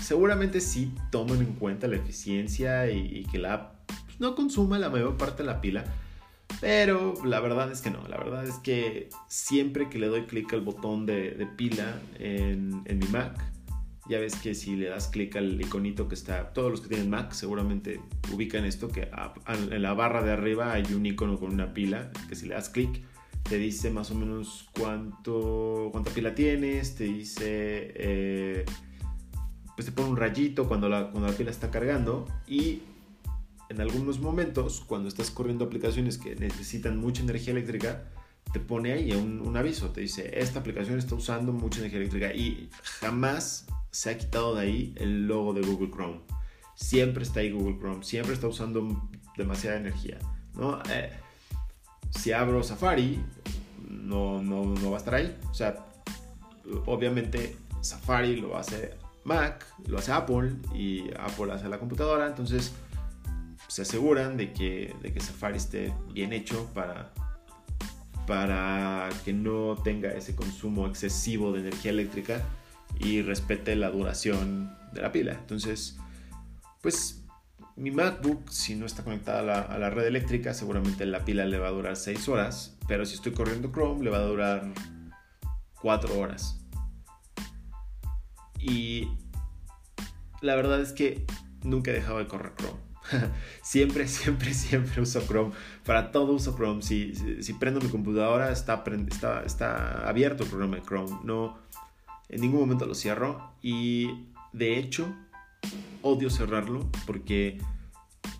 seguramente 0.00 0.60
sí 0.60 0.94
toman 1.10 1.40
en 1.40 1.52
cuenta 1.54 1.86
la 1.88 1.96
eficiencia 1.96 2.90
y, 2.90 3.24
que 3.30 3.38
la 3.38 3.54
app 3.54 3.74
pues, 3.86 4.18
no 4.18 4.34
consuma 4.34 4.78
la 4.78 4.88
mayor 4.88 5.16
parte 5.18 5.42
de 5.42 5.46
la 5.46 5.60
pila, 5.60 5.84
pero 6.60 7.14
la 7.24 7.40
verdad 7.40 7.72
es 7.72 7.80
que 7.80 7.90
no, 7.90 8.06
la 8.08 8.18
verdad 8.18 8.44
es 8.44 8.56
que 8.56 9.08
siempre 9.28 9.88
que 9.88 9.98
le 9.98 10.08
doy 10.08 10.22
clic 10.24 10.52
al 10.52 10.60
botón 10.60 11.06
de, 11.06 11.48
pila 11.56 12.00
en, 12.18 12.82
mi 12.84 13.06
Mac, 13.10 13.42
ya 14.08 14.18
ves 14.18 14.36
que 14.36 14.54
si 14.54 14.76
le 14.76 14.88
das 14.88 15.08
clic 15.08 15.36
al 15.36 15.60
iconito 15.60 16.06
que 16.08 16.14
está, 16.14 16.52
todos 16.52 16.70
los 16.70 16.80
que 16.80 16.88
tienen 16.88 17.08
Mac 17.08 17.32
seguramente 17.32 18.00
ubican 18.32 18.64
esto, 18.64 18.88
que 18.88 19.08
en 19.46 19.82
la 19.82 19.94
barra 19.94 20.22
de 20.22 20.32
arriba 20.32 20.72
hay 20.72 20.92
un 20.92 21.06
icono 21.06 21.38
con 21.38 21.52
una 21.52 21.72
pila, 21.72 22.10
que 22.28 22.36
si 22.36 22.46
le 22.46 22.54
das 22.54 22.68
clic 22.68 23.02
te 23.42 23.56
dice 23.56 23.90
más 23.90 24.10
o 24.10 24.14
menos 24.14 24.68
cuánto, 24.78 25.88
cuánta 25.92 26.10
pila 26.10 26.34
tienes, 26.34 26.94
te 26.94 27.04
dice, 27.04 27.92
eh, 27.94 28.64
pues 29.74 29.86
te 29.86 29.92
pone 29.92 30.10
un 30.10 30.16
rayito 30.16 30.68
cuando 30.68 30.88
la, 30.88 31.10
cuando 31.10 31.28
la 31.28 31.36
pila 31.36 31.50
está 31.50 31.70
cargando 31.70 32.26
y 32.46 32.82
en 33.70 33.80
algunos 33.80 34.18
momentos, 34.18 34.82
cuando 34.84 35.08
estás 35.08 35.30
corriendo 35.30 35.64
aplicaciones 35.64 36.18
que 36.18 36.34
necesitan 36.34 36.98
mucha 36.98 37.22
energía 37.22 37.52
eléctrica, 37.52 38.02
te 38.52 38.58
pone 38.58 38.92
ahí 38.92 39.12
un, 39.12 39.56
aviso, 39.56 39.90
te 39.90 40.00
dice, 40.00 40.40
esta 40.40 40.58
aplicación 40.58 40.98
está 40.98 41.14
usando 41.14 41.52
mucha 41.52 41.78
energía 41.78 42.00
eléctrica 42.00 42.34
y 42.34 42.68
jamás 42.82 43.66
se 43.92 44.10
ha 44.10 44.18
quitado 44.18 44.56
de 44.56 44.62
ahí 44.62 44.94
el 44.96 45.28
logo 45.28 45.54
de 45.54 45.60
Google 45.60 45.90
Chrome. 45.92 46.20
Siempre 46.74 47.22
está 47.22 47.40
ahí 47.40 47.52
Google 47.52 47.78
Chrome, 47.78 48.02
siempre 48.02 48.34
está 48.34 48.48
usando 48.48 49.08
demasiada 49.36 49.76
energía, 49.76 50.18
¿no? 50.54 50.82
Eh, 50.90 51.12
si 52.10 52.32
abro 52.32 52.64
Safari, 52.64 53.22
no, 53.88 54.42
no, 54.42 54.64
no 54.64 54.90
va 54.90 54.96
a 54.96 54.98
estar 54.98 55.14
ahí. 55.14 55.38
O 55.48 55.54
sea, 55.54 55.86
obviamente 56.86 57.56
Safari 57.82 58.34
lo 58.34 58.56
hace 58.56 58.94
Mac, 59.22 59.64
lo 59.86 59.98
hace 59.98 60.10
Apple 60.10 60.56
y 60.74 61.04
Apple 61.16 61.52
hace 61.52 61.68
la 61.68 61.78
computadora, 61.78 62.26
entonces 62.26 62.72
se 63.70 63.82
aseguran 63.82 64.36
de 64.36 64.52
que, 64.52 64.96
de 65.00 65.12
que 65.12 65.20
Safari 65.20 65.56
esté 65.56 65.94
bien 66.12 66.32
hecho 66.32 66.68
para, 66.74 67.12
para 68.26 69.08
que 69.24 69.32
no 69.32 69.76
tenga 69.76 70.10
ese 70.10 70.34
consumo 70.34 70.88
excesivo 70.88 71.52
de 71.52 71.60
energía 71.60 71.92
eléctrica 71.92 72.42
y 72.98 73.22
respete 73.22 73.76
la 73.76 73.90
duración 73.90 74.76
de 74.92 75.02
la 75.02 75.12
pila. 75.12 75.34
Entonces, 75.34 75.96
pues 76.82 77.22
mi 77.76 77.92
MacBook, 77.92 78.50
si 78.50 78.74
no 78.74 78.86
está 78.86 79.04
conectada 79.04 79.38
a 79.38 79.42
la, 79.42 79.60
a 79.60 79.78
la, 79.78 79.88
red 79.88 80.04
eléctrica, 80.04 80.52
seguramente 80.52 81.06
la 81.06 81.24
pila 81.24 81.44
le 81.44 81.60
va 81.60 81.68
a 81.68 81.70
durar 81.70 81.94
6 81.94 82.28
horas, 82.28 82.76
pero 82.88 83.06
si 83.06 83.14
estoy 83.14 83.30
corriendo 83.30 83.70
Chrome, 83.70 84.02
le 84.02 84.10
va 84.10 84.18
a 84.18 84.22
durar 84.22 84.66
4 85.80 86.18
horas. 86.18 86.60
Y 88.58 89.08
la 90.40 90.56
verdad 90.56 90.80
es 90.80 90.92
que 90.92 91.24
nunca 91.62 91.92
he 91.92 91.94
dejado 91.94 92.18
de 92.18 92.26
correr 92.26 92.52
Chrome. 92.56 92.89
siempre, 93.62 94.06
siempre, 94.08 94.54
siempre 94.54 95.00
uso 95.00 95.20
Chrome. 95.22 95.52
Para 95.84 96.12
todo 96.12 96.32
uso 96.32 96.54
Chrome. 96.54 96.82
Si, 96.82 97.14
si, 97.42 97.52
prendo 97.54 97.80
mi 97.80 97.88
computadora, 97.88 98.52
está, 98.52 98.82
está, 99.08 99.42
está 99.44 100.08
abierto 100.08 100.44
el 100.44 100.50
programa 100.50 100.76
de 100.76 100.82
Chrome. 100.82 101.18
No, 101.24 101.58
en 102.28 102.40
ningún 102.40 102.60
momento 102.60 102.86
lo 102.86 102.94
cierro. 102.94 103.52
Y 103.62 104.26
de 104.52 104.78
hecho, 104.78 105.14
odio 106.02 106.30
cerrarlo 106.30 106.88
porque 107.06 107.58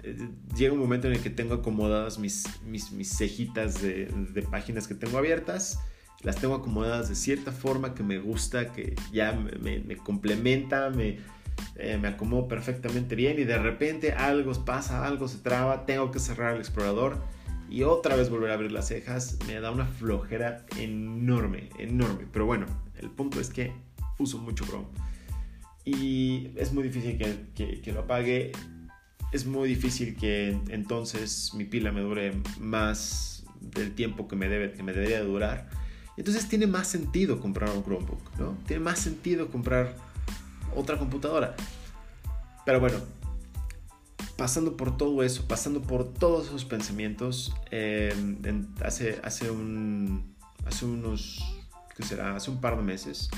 eh, 0.03 0.29
llega 0.57 0.73
un 0.73 0.81
momento 0.81 1.07
en 1.09 1.15
el 1.15 1.21
que 1.21 1.31
tengo 1.31 1.55
acomodadas 1.55 2.19
mis, 2.19 2.45
mis, 2.65 2.93
mis 2.93 3.17
cejitas 3.17 3.83
de, 3.83 4.47
páginas 4.51 4.87
que 4.87 4.95
tengo 4.95 5.19
abiertas. 5.19 5.81
Las 6.23 6.37
tengo 6.37 6.55
acomodadas 6.55 7.09
de 7.09 7.15
cierta 7.15 7.51
forma 7.51 7.95
que 7.95 8.03
me 8.03 8.19
gusta, 8.19 8.73
que 8.73 8.95
ya 9.11 9.33
me, 9.33 9.53
me, 9.53 9.81
me 9.81 9.97
complementa, 9.97 10.91
me 10.91 11.19
eh, 11.77 11.99
me 12.01 12.09
acomodo 12.09 12.49
perfectamente 12.49 13.15
bien 13.15 13.39
y 13.39 13.45
de 13.45 13.59
repente 13.59 14.13
algo 14.13 14.53
pasa, 14.65 15.07
algo 15.07 15.29
se 15.29 15.39
traba, 15.39 15.87
tengo 15.87 16.11
que 16.11 16.19
cerrar 16.19 16.55
el 16.55 16.61
explorador 16.61 17.23
y 17.69 17.85
otra 17.85 18.17
vez 18.17 18.31
volver 18.31 18.51
a 18.51 18.55
abrir 18.55 18.73
las 18.73 18.89
cejas, 18.89 19.39
me 19.47 19.61
da 19.61 19.71
una 19.71 19.87
flojera 19.87 20.67
enorme, 20.77 21.71
enorme. 21.79 22.27
Pero 22.33 22.45
bueno, 22.45 22.67
el 22.99 23.11
punto 23.11 23.41
es 23.41 23.51
que 23.51 23.73
uso 24.19 24.39
mucho 24.39 24.65
Chrome 24.65 24.89
y 25.85 26.51
es 26.57 26.73
muy 26.73 26.83
difícil 26.83 27.17
que, 27.17 27.81
que, 27.81 27.93
lo 27.93 28.01
apague. 28.01 28.53
Es 29.33 29.47
muy 29.47 29.69
difícil 29.69 30.17
que 30.17 30.59
entonces 30.69 31.53
mi 31.55 31.65
pila 31.65 31.93
me 31.93 32.01
dure 32.01 32.33
más 32.59 33.45
del 33.61 33.95
tiempo 33.95 34.29
que 34.29 34.37
me, 34.37 34.49
debe, 34.49 34.73
que 34.73 34.83
me 34.83 34.93
debería 34.93 35.23
durar. 35.23 35.69
Entonces 36.17 36.49
tiene 36.49 36.67
más 36.67 36.89
sentido 36.89 37.41
comprar 37.41 37.71
un 37.71 37.83
Chromebook, 37.83 38.39
¿no? 38.39 38.59
Tiene 38.67 38.83
más 38.83 38.99
sentido 38.99 39.49
comprar 39.49 39.97
otra 40.75 40.99
computadora. 40.99 41.55
Pero 42.65 42.81
bueno, 42.81 42.99
pasando 44.37 44.77
por 44.77 44.97
todo 44.97 45.23
eso, 45.23 45.47
pasando 45.47 45.83
por 45.83 46.13
todos 46.13 46.47
esos 46.47 46.65
pensamientos, 46.65 47.55
eh, 47.71 48.15
hace, 48.83 49.21
hace, 49.23 49.51
un, 49.51 50.35
hace 50.65 50.85
unos, 50.85 51.59
¿qué 51.97 52.03
será? 52.03 52.37
Hace 52.37 52.51
un 52.51 52.61
par 52.61 52.77
de 52.77 52.83
meses, 52.83 53.31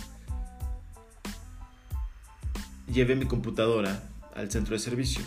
llevé 2.86 3.16
mi 3.16 3.26
computadora 3.26 4.02
al 4.34 4.50
centro 4.50 4.74
de 4.74 4.78
servicio. 4.78 5.22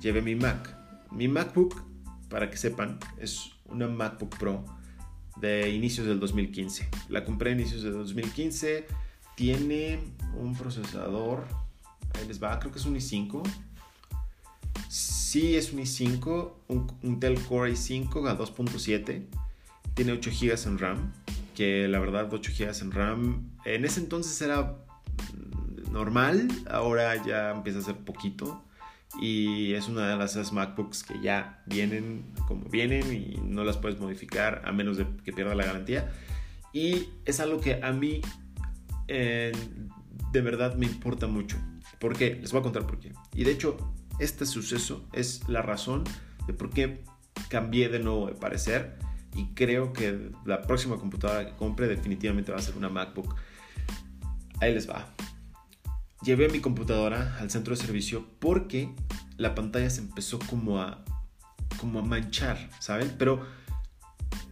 Llevé 0.00 0.22
mi 0.22 0.34
Mac. 0.34 0.74
Mi 1.10 1.28
MacBook, 1.28 1.82
para 2.28 2.50
que 2.50 2.56
sepan, 2.56 2.98
es 3.18 3.50
una 3.64 3.88
MacBook 3.88 4.36
Pro 4.38 4.64
de 5.40 5.70
inicios 5.70 6.06
del 6.06 6.20
2015. 6.20 6.88
La 7.08 7.24
compré 7.24 7.50
a 7.50 7.52
inicios 7.54 7.82
del 7.82 7.94
2015 7.94 8.86
tiene 9.36 10.00
un 10.36 10.56
procesador, 10.56 11.46
ahí 12.14 12.26
les 12.26 12.42
va, 12.42 12.58
creo 12.58 12.72
que 12.72 12.78
es 12.78 12.86
un 12.86 12.96
i5. 12.96 13.42
Sí, 14.88 15.56
es 15.56 15.72
un 15.72 15.80
i5, 15.80 16.52
un 16.68 16.92
Intel 17.02 17.40
Core 17.42 17.72
i5 17.72 18.28
a 18.28 18.36
2.7. 18.36 19.26
Tiene 19.94 20.12
8 20.12 20.30
GB 20.30 20.66
en 20.66 20.78
RAM, 20.78 21.12
que 21.54 21.86
la 21.88 21.98
verdad 22.00 22.32
8 22.32 22.52
GB 22.58 22.82
en 22.82 22.90
RAM 22.90 23.50
en 23.64 23.84
ese 23.84 24.00
entonces 24.00 24.40
era 24.40 24.76
normal, 25.90 26.48
ahora 26.70 27.22
ya 27.24 27.50
empieza 27.50 27.80
a 27.80 27.82
ser 27.82 27.96
poquito. 27.96 28.62
Y 29.20 29.72
es 29.72 29.88
una 29.88 30.08
de 30.08 30.16
las 30.16 30.52
MacBooks 30.52 31.04
que 31.04 31.20
ya 31.20 31.62
vienen 31.66 32.24
como 32.46 32.68
vienen 32.68 33.14
y 33.14 33.40
no 33.40 33.64
las 33.64 33.76
puedes 33.76 33.98
modificar 33.98 34.62
a 34.64 34.72
menos 34.72 34.98
de 34.98 35.06
que 35.24 35.32
pierda 35.32 35.54
la 35.54 35.64
garantía. 35.64 36.12
Y 36.72 37.08
es 37.24 37.40
algo 37.40 37.60
que 37.60 37.82
a 37.82 37.92
mí 37.92 38.20
eh, 39.08 39.52
de 40.32 40.40
verdad 40.40 40.74
me 40.76 40.86
importa 40.86 41.26
mucho. 41.26 41.56
¿Por 41.98 42.16
qué? 42.16 42.38
Les 42.40 42.52
voy 42.52 42.60
a 42.60 42.62
contar 42.62 42.86
por 42.86 42.98
qué. 42.98 43.12
Y 43.32 43.44
de 43.44 43.52
hecho, 43.52 43.76
este 44.18 44.46
suceso 44.46 45.08
es 45.12 45.48
la 45.48 45.62
razón 45.62 46.04
de 46.46 46.52
por 46.52 46.70
qué 46.70 47.04
cambié 47.48 47.88
de 47.88 47.98
nuevo 47.98 48.26
de 48.26 48.34
parecer 48.34 48.98
y 49.34 49.46
creo 49.54 49.92
que 49.92 50.30
la 50.44 50.62
próxima 50.62 50.96
computadora 50.98 51.46
que 51.46 51.56
compre 51.56 51.88
definitivamente 51.88 52.52
va 52.52 52.58
a 52.58 52.62
ser 52.62 52.76
una 52.76 52.88
MacBook. 52.88 53.34
Ahí 54.60 54.72
les 54.72 54.88
va. 54.88 55.14
Llevé 56.22 56.48
mi 56.48 56.60
computadora 56.60 57.36
al 57.38 57.50
centro 57.50 57.74
de 57.74 57.80
servicio 57.80 58.26
porque 58.38 58.94
la 59.36 59.54
pantalla 59.54 59.90
se 59.90 60.00
empezó 60.00 60.38
como 60.38 60.80
a 60.80 61.04
como 61.78 61.98
a 61.98 62.02
manchar, 62.02 62.70
¿saben? 62.80 63.14
Pero 63.18 63.44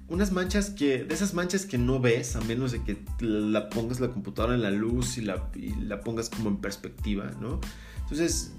unas 0.08 0.32
manchas 0.32 0.70
que, 0.70 1.04
de 1.04 1.14
esas 1.14 1.34
manchas 1.34 1.66
que 1.66 1.78
no 1.78 2.00
ves 2.00 2.36
a 2.36 2.40
menos 2.42 2.72
de 2.72 2.82
que 2.82 2.98
la 3.20 3.70
pongas 3.70 4.00
la 4.00 4.08
computadora 4.08 4.54
en 4.54 4.62
la 4.62 4.70
luz 4.70 5.16
y 5.18 5.22
la, 5.22 5.50
la 5.80 6.00
pongas 6.00 6.28
como 6.28 6.50
en 6.50 6.58
perspectiva, 6.58 7.30
¿no? 7.40 7.60
Entonces, 8.02 8.52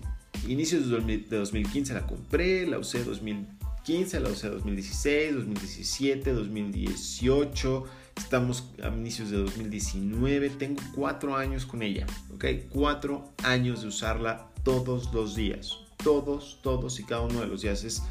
inicios 0.47 0.89
de 0.89 1.17
2015 1.29 1.93
la 1.93 2.07
compré, 2.07 2.65
la 2.65 2.79
usé 2.79 3.03
2015, 3.03 4.19
la 4.19 4.29
usé 4.29 4.49
2016, 4.49 5.35
2017, 5.35 6.33
2018, 6.33 7.83
estamos 8.17 8.71
a 8.83 8.87
inicios 8.87 9.29
de 9.29 9.37
2019, 9.37 10.49
tengo 10.51 10.81
cuatro 10.95 11.35
años 11.35 11.65
con 11.65 11.83
ella, 11.83 12.07
¿ok? 12.33 12.45
Cuatro 12.69 13.33
años 13.43 13.81
de 13.81 13.89
usarla 13.89 14.49
todos 14.63 15.13
los 15.13 15.35
días, 15.35 15.77
todos, 16.03 16.59
todos 16.63 16.99
y 16.99 17.03
cada 17.03 17.21
uno 17.21 17.41
de 17.41 17.47
los 17.47 17.61
días 17.61 17.83
es 17.83 18.01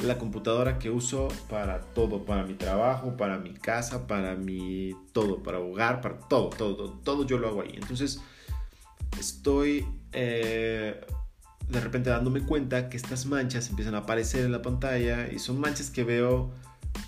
la 0.00 0.18
computadora 0.18 0.78
que 0.78 0.90
uso 0.90 1.28
para 1.48 1.80
todo, 1.80 2.24
para 2.24 2.44
mi 2.44 2.54
trabajo, 2.54 3.16
para 3.16 3.38
mi 3.38 3.54
casa, 3.54 4.06
para 4.06 4.34
mi 4.34 4.94
todo, 5.12 5.42
para 5.42 5.60
hogar, 5.60 6.00
para 6.00 6.18
todo, 6.18 6.50
todo, 6.50 6.90
todo, 7.04 7.26
yo 7.26 7.38
lo 7.38 7.48
hago 7.48 7.62
ahí. 7.62 7.72
Entonces, 7.74 8.20
estoy 9.18 9.86
eh, 10.12 11.00
de 11.68 11.80
repente 11.80 12.10
dándome 12.10 12.40
cuenta 12.42 12.88
que 12.88 12.96
estas 12.96 13.26
manchas 13.26 13.68
empiezan 13.70 13.94
a 13.94 13.98
aparecer 13.98 14.44
en 14.44 14.52
la 14.52 14.62
pantalla 14.62 15.28
y 15.32 15.38
son 15.38 15.58
manchas 15.60 15.90
que 15.90 16.04
veo, 16.04 16.52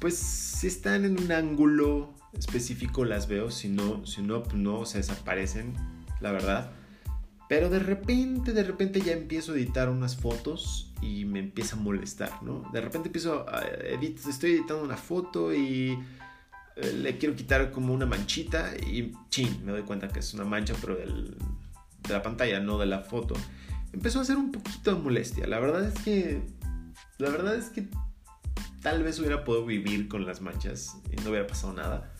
pues 0.00 0.16
si 0.16 0.66
están 0.66 1.04
en 1.04 1.20
un 1.20 1.30
ángulo 1.32 2.14
específico 2.38 3.04
las 3.04 3.28
veo, 3.28 3.50
si 3.50 3.68
no, 3.68 4.04
si 4.06 4.22
no, 4.22 4.42
pues 4.42 4.54
no 4.54 4.86
se 4.86 4.98
desaparecen, 4.98 5.74
la 6.20 6.32
verdad. 6.32 6.70
Pero 7.48 7.70
de 7.70 7.78
repente, 7.78 8.52
de 8.52 8.64
repente 8.64 9.00
ya 9.00 9.12
empiezo 9.12 9.52
a 9.52 9.56
editar 9.56 9.88
unas 9.88 10.16
fotos 10.16 10.92
y 11.00 11.24
me 11.24 11.38
empieza 11.38 11.76
a 11.76 11.78
molestar, 11.78 12.42
¿no? 12.42 12.68
De 12.72 12.80
repente 12.80 13.08
empiezo 13.08 13.48
a 13.48 13.62
estoy 13.62 14.52
editando 14.52 14.82
una 14.82 14.96
foto 14.96 15.54
y 15.54 15.98
eh, 16.76 16.92
le 16.92 17.18
quiero 17.18 17.36
quitar 17.36 17.70
como 17.70 17.94
una 17.94 18.04
manchita 18.04 18.74
y 18.76 19.12
chin, 19.30 19.64
me 19.64 19.72
doy 19.72 19.82
cuenta 19.82 20.08
que 20.08 20.18
es 20.18 20.34
una 20.34 20.44
mancha, 20.44 20.74
pero 20.80 20.96
del, 20.96 21.36
de 22.06 22.12
la 22.12 22.22
pantalla, 22.22 22.58
no 22.58 22.78
de 22.78 22.86
la 22.86 23.00
foto. 23.00 23.34
Empezó 23.92 24.18
a 24.18 24.22
hacer 24.22 24.36
un 24.36 24.50
poquito 24.50 24.94
de 24.94 25.00
molestia. 25.00 25.46
La 25.46 25.60
verdad 25.60 25.84
es 25.84 25.94
que, 26.02 26.42
la 27.18 27.30
verdad 27.30 27.54
es 27.54 27.70
que 27.70 27.86
tal 28.82 29.02
vez 29.02 29.18
hubiera 29.20 29.44
podido 29.44 29.64
vivir 29.64 30.08
con 30.08 30.26
las 30.26 30.40
manchas 30.40 30.96
y 31.10 31.16
no 31.16 31.30
hubiera 31.30 31.46
pasado 31.46 31.72
nada. 31.72 32.12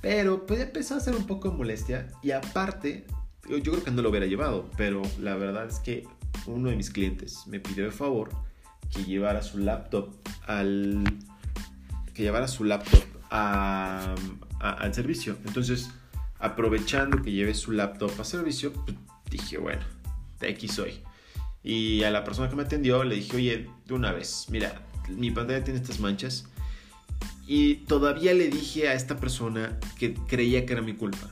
Pero 0.00 0.46
pues 0.46 0.60
empezó 0.60 0.94
a 0.94 0.98
hacer 0.98 1.14
un 1.14 1.26
poco 1.26 1.50
de 1.50 1.56
molestia 1.56 2.08
y 2.22 2.32
aparte 2.32 3.06
yo 3.58 3.72
creo 3.72 3.84
que 3.84 3.90
no 3.90 4.02
lo 4.02 4.10
hubiera 4.10 4.26
llevado, 4.26 4.70
pero 4.76 5.02
la 5.18 5.34
verdad 5.36 5.66
es 5.68 5.78
que 5.78 6.06
uno 6.46 6.70
de 6.70 6.76
mis 6.76 6.90
clientes 6.90 7.46
me 7.46 7.60
pidió 7.60 7.84
de 7.84 7.90
favor 7.90 8.30
que 8.92 9.04
llevara 9.04 9.42
su 9.42 9.58
laptop 9.58 10.10
al 10.46 11.04
que 12.14 12.22
llevara 12.22 12.48
su 12.48 12.64
laptop 12.64 13.02
al 13.30 14.94
servicio. 14.94 15.36
Entonces, 15.46 15.90
aprovechando 16.38 17.22
que 17.22 17.32
lleve 17.32 17.54
su 17.54 17.72
laptop 17.72 18.10
a 18.20 18.24
servicio, 18.24 18.72
pues, 18.72 18.96
dije, 19.30 19.58
bueno, 19.58 19.82
de 20.40 20.48
aquí 20.48 20.68
soy. 20.68 21.00
Y 21.62 22.02
a 22.02 22.10
la 22.10 22.24
persona 22.24 22.48
que 22.48 22.56
me 22.56 22.62
atendió 22.62 23.04
le 23.04 23.16
dije, 23.16 23.36
oye, 23.36 23.70
de 23.86 23.94
una 23.94 24.12
vez, 24.12 24.46
mira, 24.48 24.82
mi 25.08 25.30
pantalla 25.30 25.62
tiene 25.62 25.78
estas 25.78 26.00
manchas. 26.00 26.46
Y 27.46 27.76
todavía 27.86 28.32
le 28.32 28.48
dije 28.48 28.88
a 28.88 28.94
esta 28.94 29.16
persona 29.16 29.78
que 29.98 30.14
creía 30.14 30.66
que 30.66 30.72
era 30.72 30.82
mi 30.82 30.94
culpa. 30.94 31.30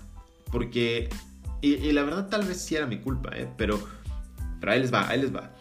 Porque 0.50 1.08
y, 1.60 1.92
la 1.92 2.02
verdad 2.02 2.28
tal 2.28 2.46
vez 2.46 2.60
sí 2.60 2.76
era 2.76 2.86
mi 2.86 2.98
culpa, 2.98 3.30
¿eh? 3.34 3.52
pero, 3.56 3.80
pero 4.60 4.72
ahí 4.72 4.80
les 4.80 4.92
va, 4.92 5.08
ahí 5.08 5.20
les 5.20 5.34
va. 5.34 5.52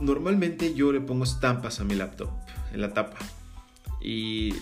normalmente 0.00 0.74
yo 0.74 0.92
le 0.92 1.00
pongo 1.00 1.24
estampas 1.24 1.80
a 1.80 1.84
mi 1.84 1.94
laptop 1.94 2.30
en 2.72 2.80
la 2.80 2.92
tapa. 2.92 3.18
Y 4.00 4.54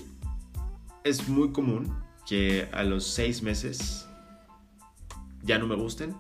es 1.05 1.29
muy 1.29 1.51
común 1.53 1.93
que 2.27 2.69
a 2.73 2.85
los 2.85 3.05
seis 3.07 3.43
meses 3.43 4.07
ya 5.43 5.59
no 5.59 5.67
me 5.67 5.75
gusten, 5.75 6.17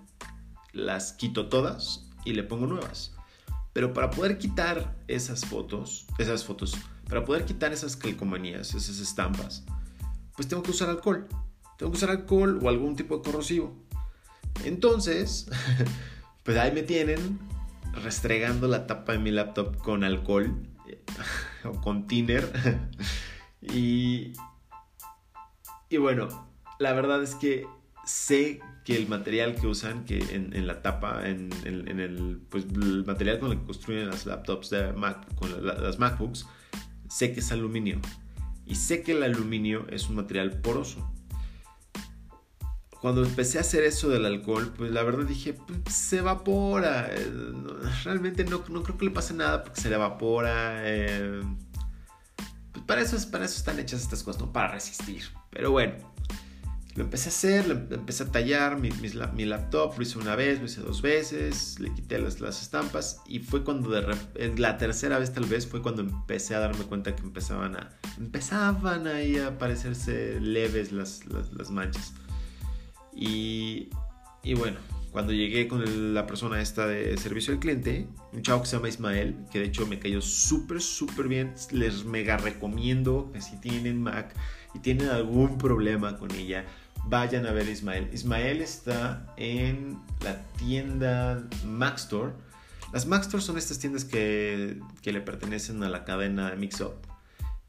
las 0.72 1.12
quito 1.12 1.48
todas 1.48 2.08
y 2.24 2.32
le 2.32 2.42
pongo 2.42 2.66
nuevas. 2.66 3.14
Pero 3.72 3.92
para 3.94 4.10
poder 4.10 4.38
quitar 4.38 4.96
esas 5.08 5.46
fotos, 5.46 6.06
esas 6.18 6.44
fotos, 6.44 6.76
para 7.08 7.24
poder 7.24 7.44
quitar 7.44 7.72
esas 7.72 7.96
calcomanías, 7.96 8.74
esas 8.74 8.98
estampas, 8.98 9.64
pues 10.36 10.48
tengo 10.48 10.62
que 10.62 10.72
usar 10.72 10.90
alcohol. 10.90 11.26
Tengo 11.82 11.90
que 11.90 11.96
usar 11.96 12.10
alcohol 12.10 12.60
o 12.62 12.68
algún 12.68 12.94
tipo 12.94 13.16
de 13.16 13.22
corrosivo. 13.24 13.76
Entonces, 14.64 15.50
pues 16.44 16.56
ahí 16.56 16.70
me 16.70 16.84
tienen 16.84 17.40
restregando 18.04 18.68
la 18.68 18.86
tapa 18.86 19.14
de 19.14 19.18
mi 19.18 19.32
laptop 19.32 19.78
con 19.78 20.04
alcohol 20.04 20.64
o 21.64 21.72
con 21.80 22.06
thinner. 22.06 22.48
y, 23.62 24.32
y 25.88 25.96
bueno, 25.96 26.28
la 26.78 26.92
verdad 26.92 27.20
es 27.20 27.34
que 27.34 27.66
sé 28.04 28.60
que 28.84 28.96
el 28.96 29.08
material 29.08 29.56
que 29.56 29.66
usan 29.66 30.04
que 30.04 30.18
en, 30.36 30.64
la 30.68 30.82
tapa, 30.82 31.28
en, 31.28 31.50
el, 31.64 32.42
pues, 32.48 32.66
el 32.66 33.04
material 33.04 33.40
con 33.40 33.50
el 33.50 33.58
que 33.58 33.64
construyen 33.64 34.08
las 34.08 34.24
laptops 34.24 34.70
de 34.70 34.92
Mac, 34.92 35.34
con 35.34 35.66
las 35.66 35.98
MacBooks, 35.98 36.46
sé 37.08 37.32
que 37.32 37.40
es 37.40 37.50
aluminio. 37.50 37.98
Y 38.64 38.76
sé 38.76 39.02
que 39.02 39.10
el 39.10 39.24
aluminio 39.24 39.84
es 39.90 40.08
un 40.08 40.14
material 40.14 40.60
poroso. 40.60 41.12
Cuando 43.02 43.24
empecé 43.24 43.58
a 43.58 43.62
hacer 43.62 43.82
eso 43.82 44.08
del 44.08 44.24
alcohol, 44.24 44.72
pues 44.76 44.92
la 44.92 45.02
verdad 45.02 45.26
dije, 45.26 45.54
pues, 45.54 45.92
se 45.92 46.18
evapora. 46.18 47.08
Eh, 47.10 47.32
realmente 48.04 48.44
no, 48.44 48.62
no, 48.68 48.84
creo 48.84 48.96
que 48.96 49.06
le 49.06 49.10
pase 49.10 49.34
nada 49.34 49.64
porque 49.64 49.80
se 49.80 49.88
le 49.88 49.96
evapora. 49.96 50.88
Eh, 50.88 51.42
pues 52.70 52.84
para 52.86 53.02
eso, 53.02 53.18
para 53.32 53.44
eso 53.44 53.56
están 53.56 53.80
hechas 53.80 54.02
estas 54.02 54.22
cosas, 54.22 54.40
no 54.40 54.52
para 54.52 54.68
resistir. 54.68 55.24
Pero 55.50 55.72
bueno, 55.72 55.94
lo 56.94 57.04
empecé 57.04 57.28
a 57.28 57.32
hacer, 57.32 57.66
lo 57.66 57.74
empecé 57.94 58.24
a 58.24 58.26
tallar 58.26 58.78
mi, 58.78 58.90
mi, 58.90 59.44
laptop, 59.46 59.94
lo 59.96 60.02
hice 60.02 60.18
una 60.18 60.36
vez, 60.36 60.58
lo 60.58 60.66
hice 60.66 60.82
dos 60.82 61.00
veces, 61.00 61.80
le 61.80 61.92
quité 61.92 62.18
las, 62.18 62.40
las 62.40 62.60
estampas 62.60 63.20
y 63.26 63.38
fue 63.38 63.64
cuando 63.64 63.90
de 63.90 64.14
la 64.58 64.76
tercera 64.76 65.18
vez 65.18 65.32
tal 65.32 65.46
vez 65.46 65.66
fue 65.66 65.80
cuando 65.80 66.02
empecé 66.02 66.54
a 66.54 66.60
darme 66.60 66.84
cuenta 66.84 67.16
que 67.16 67.22
empezaban 67.22 67.76
a 67.76 67.90
empezaban 68.18 69.06
ahí 69.06 69.38
a 69.38 69.48
aparecerse 69.48 70.38
leves 70.40 70.92
las, 70.92 71.24
las, 71.26 71.70
manchas. 71.70 72.12
Y, 73.14 73.90
bueno, 74.56 74.78
cuando 75.10 75.32
llegué 75.32 75.68
con 75.68 76.14
la 76.14 76.26
persona 76.26 76.60
esta 76.60 76.86
de 76.86 77.16
servicio 77.16 77.52
al 77.52 77.60
cliente, 77.60 78.08
un 78.32 78.42
chavo 78.42 78.62
que 78.62 78.68
se 78.68 78.76
llama 78.76 78.88
Ismael, 78.88 79.36
que 79.50 79.60
de 79.60 79.66
hecho 79.66 79.86
me 79.86 79.98
cayó 79.98 80.20
súper, 80.20 80.80
súper 80.80 81.28
bien, 81.28 81.54
les 81.70 82.04
mega 82.04 82.36
recomiendo 82.36 83.30
que 83.32 83.40
si 83.40 83.60
tienen 83.60 84.02
Mac 84.02 84.34
y 84.74 84.78
tienen 84.78 85.08
algún 85.08 85.58
problema 85.58 86.16
con 86.18 86.30
ella, 86.32 86.64
vayan 87.04 87.46
a 87.46 87.52
ver 87.52 87.68
Ismael. 87.68 88.08
Ismael 88.12 88.60
está 88.60 89.26
en 89.36 89.98
la 90.22 90.42
tienda 90.56 91.46
Mac 91.66 91.96
Store. 91.96 92.32
Las 92.92 93.06
Mac 93.06 93.22
Store 93.22 93.42
son 93.42 93.58
estas 93.58 93.78
tiendas 93.78 94.04
que, 94.04 94.78
le 95.04 95.20
pertenecen 95.20 95.82
a 95.82 95.88
la 95.88 96.04
cadena 96.04 96.50
de 96.50 96.56
Mixup. 96.56 97.11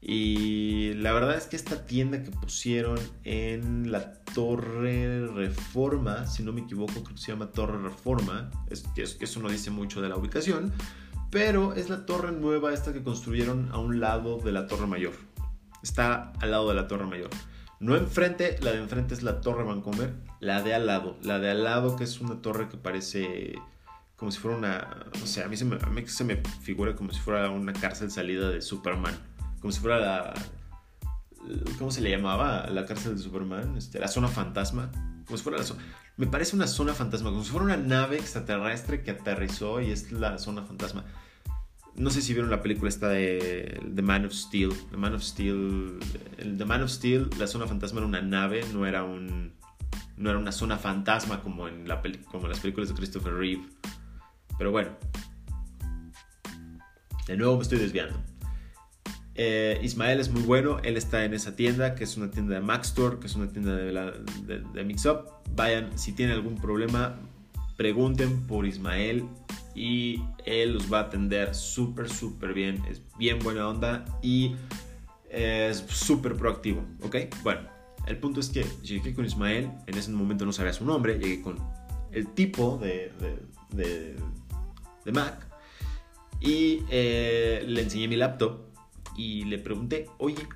Y 0.06 0.92
la 0.96 1.14
verdad 1.14 1.34
es 1.34 1.46
que 1.46 1.56
esta 1.56 1.86
tienda 1.86 2.22
que 2.22 2.30
pusieron 2.30 2.98
en 3.24 3.90
la 3.90 4.12
Torre 4.34 5.26
Reforma, 5.28 6.26
si 6.26 6.42
no 6.42 6.52
me 6.52 6.60
equivoco, 6.60 6.92
creo 6.92 7.16
que 7.16 7.22
se 7.22 7.32
llama 7.32 7.52
Torre 7.52 7.80
Reforma, 7.80 8.50
es, 8.68 8.84
eso 8.96 9.40
no 9.40 9.48
dice 9.48 9.70
mucho 9.70 10.02
de 10.02 10.10
la 10.10 10.16
ubicación, 10.16 10.74
pero 11.30 11.72
es 11.72 11.88
la 11.88 12.04
torre 12.04 12.32
nueva 12.32 12.74
esta 12.74 12.92
que 12.92 13.02
construyeron 13.02 13.70
a 13.72 13.78
un 13.78 13.98
lado 13.98 14.36
de 14.36 14.52
la 14.52 14.66
Torre 14.66 14.86
Mayor. 14.86 15.14
Está 15.82 16.32
al 16.38 16.50
lado 16.50 16.68
de 16.68 16.74
la 16.74 16.86
Torre 16.86 17.06
Mayor. 17.06 17.30
No 17.80 17.96
enfrente, 17.96 18.58
la 18.60 18.72
de 18.72 18.80
enfrente 18.80 19.14
es 19.14 19.22
la 19.22 19.40
Torre 19.40 19.64
Vancomer, 19.64 20.12
la 20.38 20.60
de 20.60 20.74
al 20.74 20.86
lado, 20.86 21.16
la 21.22 21.38
de 21.38 21.50
al 21.50 21.64
lado 21.64 21.96
que 21.96 22.04
es 22.04 22.20
una 22.20 22.42
torre 22.42 22.68
que 22.68 22.76
parece 22.76 23.54
como 24.16 24.30
si 24.30 24.38
fuera 24.38 24.58
una, 24.58 25.06
o 25.22 25.26
sea, 25.26 25.46
a 25.46 25.48
mí 25.48 25.56
se 25.56 26.24
me 26.24 26.36
figura 26.62 26.94
como 26.94 27.10
si 27.10 27.20
fuera 27.20 27.48
una 27.50 27.72
cárcel 27.72 28.10
salida 28.10 28.50
de 28.50 28.60
Superman, 28.60 29.14
como 29.64 29.72
si 29.72 29.80
fuera 29.80 29.98
la, 29.98 30.34
¿cómo 31.78 31.90
se 31.90 32.02
le 32.02 32.10
llamaba? 32.10 32.68
La 32.68 32.84
cárcel 32.84 33.16
de 33.16 33.22
Superman, 33.22 33.78
este, 33.78 33.98
la 33.98 34.08
zona 34.08 34.28
fantasma, 34.28 34.92
como 35.24 35.38
si 35.38 35.42
fuera 35.42 35.56
la 35.56 35.64
zona, 35.64 35.82
me 36.18 36.26
parece 36.26 36.54
una 36.54 36.66
zona 36.66 36.92
fantasma, 36.92 37.30
como 37.30 37.42
si 37.42 37.50
fuera 37.50 37.64
una 37.64 37.78
nave 37.78 38.16
extraterrestre 38.16 39.02
que 39.02 39.12
aterrizó 39.12 39.80
y 39.80 39.90
es 39.90 40.12
la 40.12 40.36
zona 40.36 40.64
fantasma. 40.64 41.06
No 41.94 42.10
sé 42.10 42.20
si 42.20 42.34
vieron 42.34 42.50
la 42.50 42.60
película 42.60 42.90
esta 42.90 43.08
de 43.08 43.80
The 43.94 44.02
Man 44.02 44.26
of 44.26 44.34
Steel. 44.34 44.74
The 44.90 44.98
Man 44.98 45.14
of 45.14 45.22
Steel. 45.22 45.98
The 46.58 46.64
Man 46.66 46.82
of 46.82 46.90
Steel, 46.90 47.30
la 47.38 47.46
zona 47.46 47.66
fantasma 47.66 48.00
era 48.00 48.06
una 48.06 48.20
nave, 48.20 48.66
no 48.70 48.84
era 48.84 49.02
un. 49.02 49.54
No 50.18 50.28
era 50.28 50.38
una 50.38 50.52
zona 50.52 50.76
fantasma 50.76 51.40
como 51.40 51.68
en, 51.68 51.88
la 51.88 52.02
como 52.30 52.48
las 52.48 52.60
películas 52.60 52.90
de 52.90 52.96
Christopher 52.96 53.32
Reeve. 53.32 53.62
Pero 54.58 54.72
bueno. 54.72 54.90
De 57.26 57.38
nuevo 57.38 57.56
me 57.56 57.62
estoy 57.62 57.78
desviando. 57.78 58.33
Eh, 59.36 59.80
Ismael 59.82 60.20
es 60.20 60.30
muy 60.30 60.42
bueno, 60.42 60.78
él 60.84 60.96
está 60.96 61.24
en 61.24 61.34
esa 61.34 61.56
tienda, 61.56 61.94
que 61.94 62.04
es 62.04 62.16
una 62.16 62.30
tienda 62.30 62.54
de 62.54 62.60
Mac 62.60 62.82
Store, 62.84 63.18
que 63.18 63.26
es 63.26 63.34
una 63.34 63.48
tienda 63.48 63.74
de, 63.74 63.92
la. 63.92 64.12
Vayan, 65.54 65.98
si 65.98 66.12
tienen 66.12 66.34
algún 66.34 66.56
problema, 66.56 67.16
pregunten 67.76 68.46
por 68.46 68.66
Ismael 68.66 69.24
y 69.74 70.22
él 70.44 70.74
los 70.74 70.92
va 70.92 71.00
a 71.00 71.02
atender 71.02 71.54
súper, 71.54 72.08
súper 72.08 72.54
bien. 72.54 72.82
Es 72.88 73.02
bien 73.18 73.40
buena 73.40 73.68
onda 73.68 74.04
y 74.22 74.54
es 75.28 75.84
súper 75.88 76.36
proactivo, 76.36 76.84
¿ok? 77.02 77.16
Bueno, 77.42 77.62
el 78.06 78.18
punto 78.18 78.40
es 78.40 78.48
que 78.50 78.64
llegué 78.82 79.14
con 79.14 79.24
Ismael, 79.24 79.70
en 79.86 79.98
ese 79.98 80.10
momento 80.12 80.44
no 80.46 80.52
sabía 80.52 80.72
su 80.72 80.84
nombre, 80.84 81.18
llegué 81.18 81.42
con 81.42 81.58
el 82.12 82.28
tipo 82.28 82.78
de, 82.78 83.10
de, 83.70 84.16
de, 85.04 85.12
Mac 85.12 85.46
y 86.40 86.82
eh, 86.90 87.64
le 87.66 87.82
enseñé 87.82 88.06
mi 88.06 88.16
laptop 88.16 88.63
y 89.16 89.44
le 89.44 89.58
pregunté, 89.58 90.08
oye, 90.18 90.46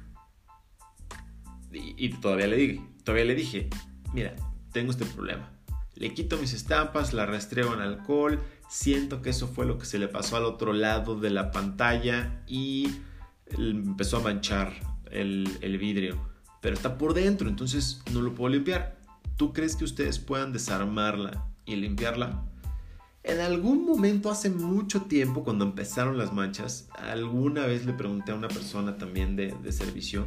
y, 1.72 2.08
todavía 2.14 2.46
le 2.46 2.56
dije, 2.56 2.80
todavía 3.04 3.26
le 3.26 3.34
dije, 3.34 3.68
mira, 4.12 4.34
tengo 4.72 4.90
este 4.90 5.04
problema. 5.04 5.52
Le 5.94 6.14
quito 6.14 6.38
mis 6.38 6.52
estampas, 6.52 7.12
la 7.12 7.26
rastreo 7.26 7.74
en 7.74 7.80
alcohol, 7.80 8.40
Siento 8.68 9.22
que 9.22 9.30
eso 9.30 9.48
fue 9.48 9.64
lo 9.64 9.78
que 9.78 9.86
se 9.86 9.98
le 9.98 10.08
pasó 10.08 10.36
al 10.36 10.44
otro 10.44 10.74
lado 10.74 11.18
de 11.18 11.30
la 11.30 11.50
pantalla 11.50 12.42
y 12.46 12.90
empezó 13.56 14.18
a 14.18 14.20
manchar 14.20 14.74
el, 15.10 15.78
vidrio. 15.80 16.20
Pero 16.60 16.74
está 16.74 16.98
por 16.98 17.14
dentro, 17.14 17.48
entonces 17.48 18.02
no 18.12 18.20
lo 18.20 18.34
puedo 18.34 18.50
limpiar. 18.50 18.98
¿Tú 19.36 19.54
crees 19.54 19.74
que 19.74 19.84
ustedes 19.84 20.18
puedan 20.18 20.52
desarmarla 20.52 21.46
y 21.64 21.76
limpiarla? 21.76 22.44
En 23.28 23.40
algún 23.40 23.84
momento, 23.84 24.30
hace 24.30 24.48
mucho 24.48 25.02
tiempo, 25.02 25.44
cuando 25.44 25.66
empezaron 25.66 26.16
las 26.16 26.32
manchas, 26.32 26.88
alguna 26.94 27.66
vez 27.66 27.84
le 27.84 27.92
pregunté 27.92 28.32
a 28.32 28.34
una 28.34 28.48
persona 28.48 28.96
también 28.96 29.36
de, 29.36 29.52
servicio 29.70 30.26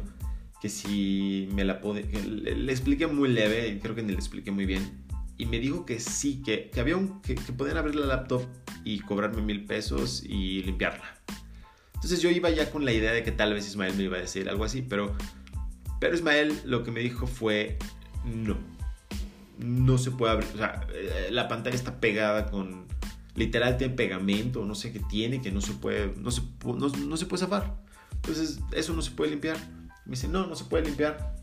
que 0.60 0.68
si 0.68 1.48
me 1.52 1.64
la 1.64 1.80
podía... 1.80 2.04
Le, 2.24 2.54
le, 2.54 2.72
expliqué 2.72 3.08
muy 3.08 3.28
leve, 3.28 3.80
creo 3.82 3.96
que 3.96 4.04
ni 4.04 4.12
le 4.12 4.18
expliqué 4.18 4.52
muy 4.52 4.66
bien, 4.66 5.04
y 5.36 5.46
me 5.46 5.58
dijo 5.58 5.84
que 5.84 5.98
sí, 5.98 6.42
que, 6.44 6.70
que 6.70 6.78
había 6.78 6.96
un, 6.96 7.20
que, 7.22 7.34
podían 7.34 7.76
abrir 7.76 7.96
la 7.96 8.06
laptop 8.06 8.44
y 8.84 9.00
cobrarme 9.00 9.42
mil 9.42 9.64
pesos 9.64 10.22
y 10.24 10.62
limpiarla. 10.62 11.20
Entonces 11.94 12.22
yo 12.22 12.30
iba 12.30 12.50
ya 12.50 12.70
con 12.70 12.84
la 12.84 12.92
idea 12.92 13.10
de 13.10 13.24
que 13.24 13.32
tal 13.32 13.52
vez 13.52 13.66
Ismael 13.66 13.94
me 13.96 14.04
iba 14.04 14.16
a 14.16 14.20
decir 14.20 14.48
algo 14.48 14.62
así, 14.62 14.80
pero, 14.80 15.16
pero 15.98 16.14
Ismael 16.14 16.56
lo 16.64 16.84
que 16.84 16.92
me 16.92 17.00
dijo 17.00 17.26
fue 17.26 17.78
no, 18.24 18.56
no 19.64 19.98
se 19.98 20.10
puede 20.10 20.32
abrir, 20.32 20.48
o 20.54 20.58
sea, 20.58 20.86
eh, 20.92 21.28
la 21.30 21.48
pantalla 21.48 21.76
está 21.76 22.00
pegada 22.00 22.50
con, 22.50 22.86
literal 23.34 23.76
tiene 23.76 23.94
pegamento, 23.94 24.64
no 24.64 24.74
sé 24.74 24.92
qué 24.92 25.00
tiene, 25.00 25.40
que 25.40 25.52
no 25.52 25.60
se 25.60 25.72
puede, 25.72 26.14
no 26.16 26.30
se, 26.30 26.42
no, 26.64 27.16
se 27.16 27.26
puede 27.26 27.40
zafar. 27.40 27.76
Entonces 28.14 28.60
eso 28.72 28.92
no 28.92 29.02
se 29.02 29.10
puede 29.10 29.30
limpiar. 29.30 29.56
Me 30.04 30.12
dice, 30.12 30.28
no, 30.28 30.46
no 30.46 30.54
se 30.54 30.64
puede 30.64 30.84
limpiar. 30.84 31.34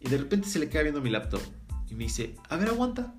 Y 0.00 0.08
de 0.08 0.18
repente 0.18 0.48
se 0.48 0.58
le 0.58 0.68
queda 0.68 0.82
viendo 0.82 1.00
mi 1.00 1.10
laptop. 1.10 1.40
Y 1.88 1.94
me 1.94 2.04
dice, 2.04 2.34
a 2.48 2.56
ver, 2.56 2.68
aguanta 2.68 3.14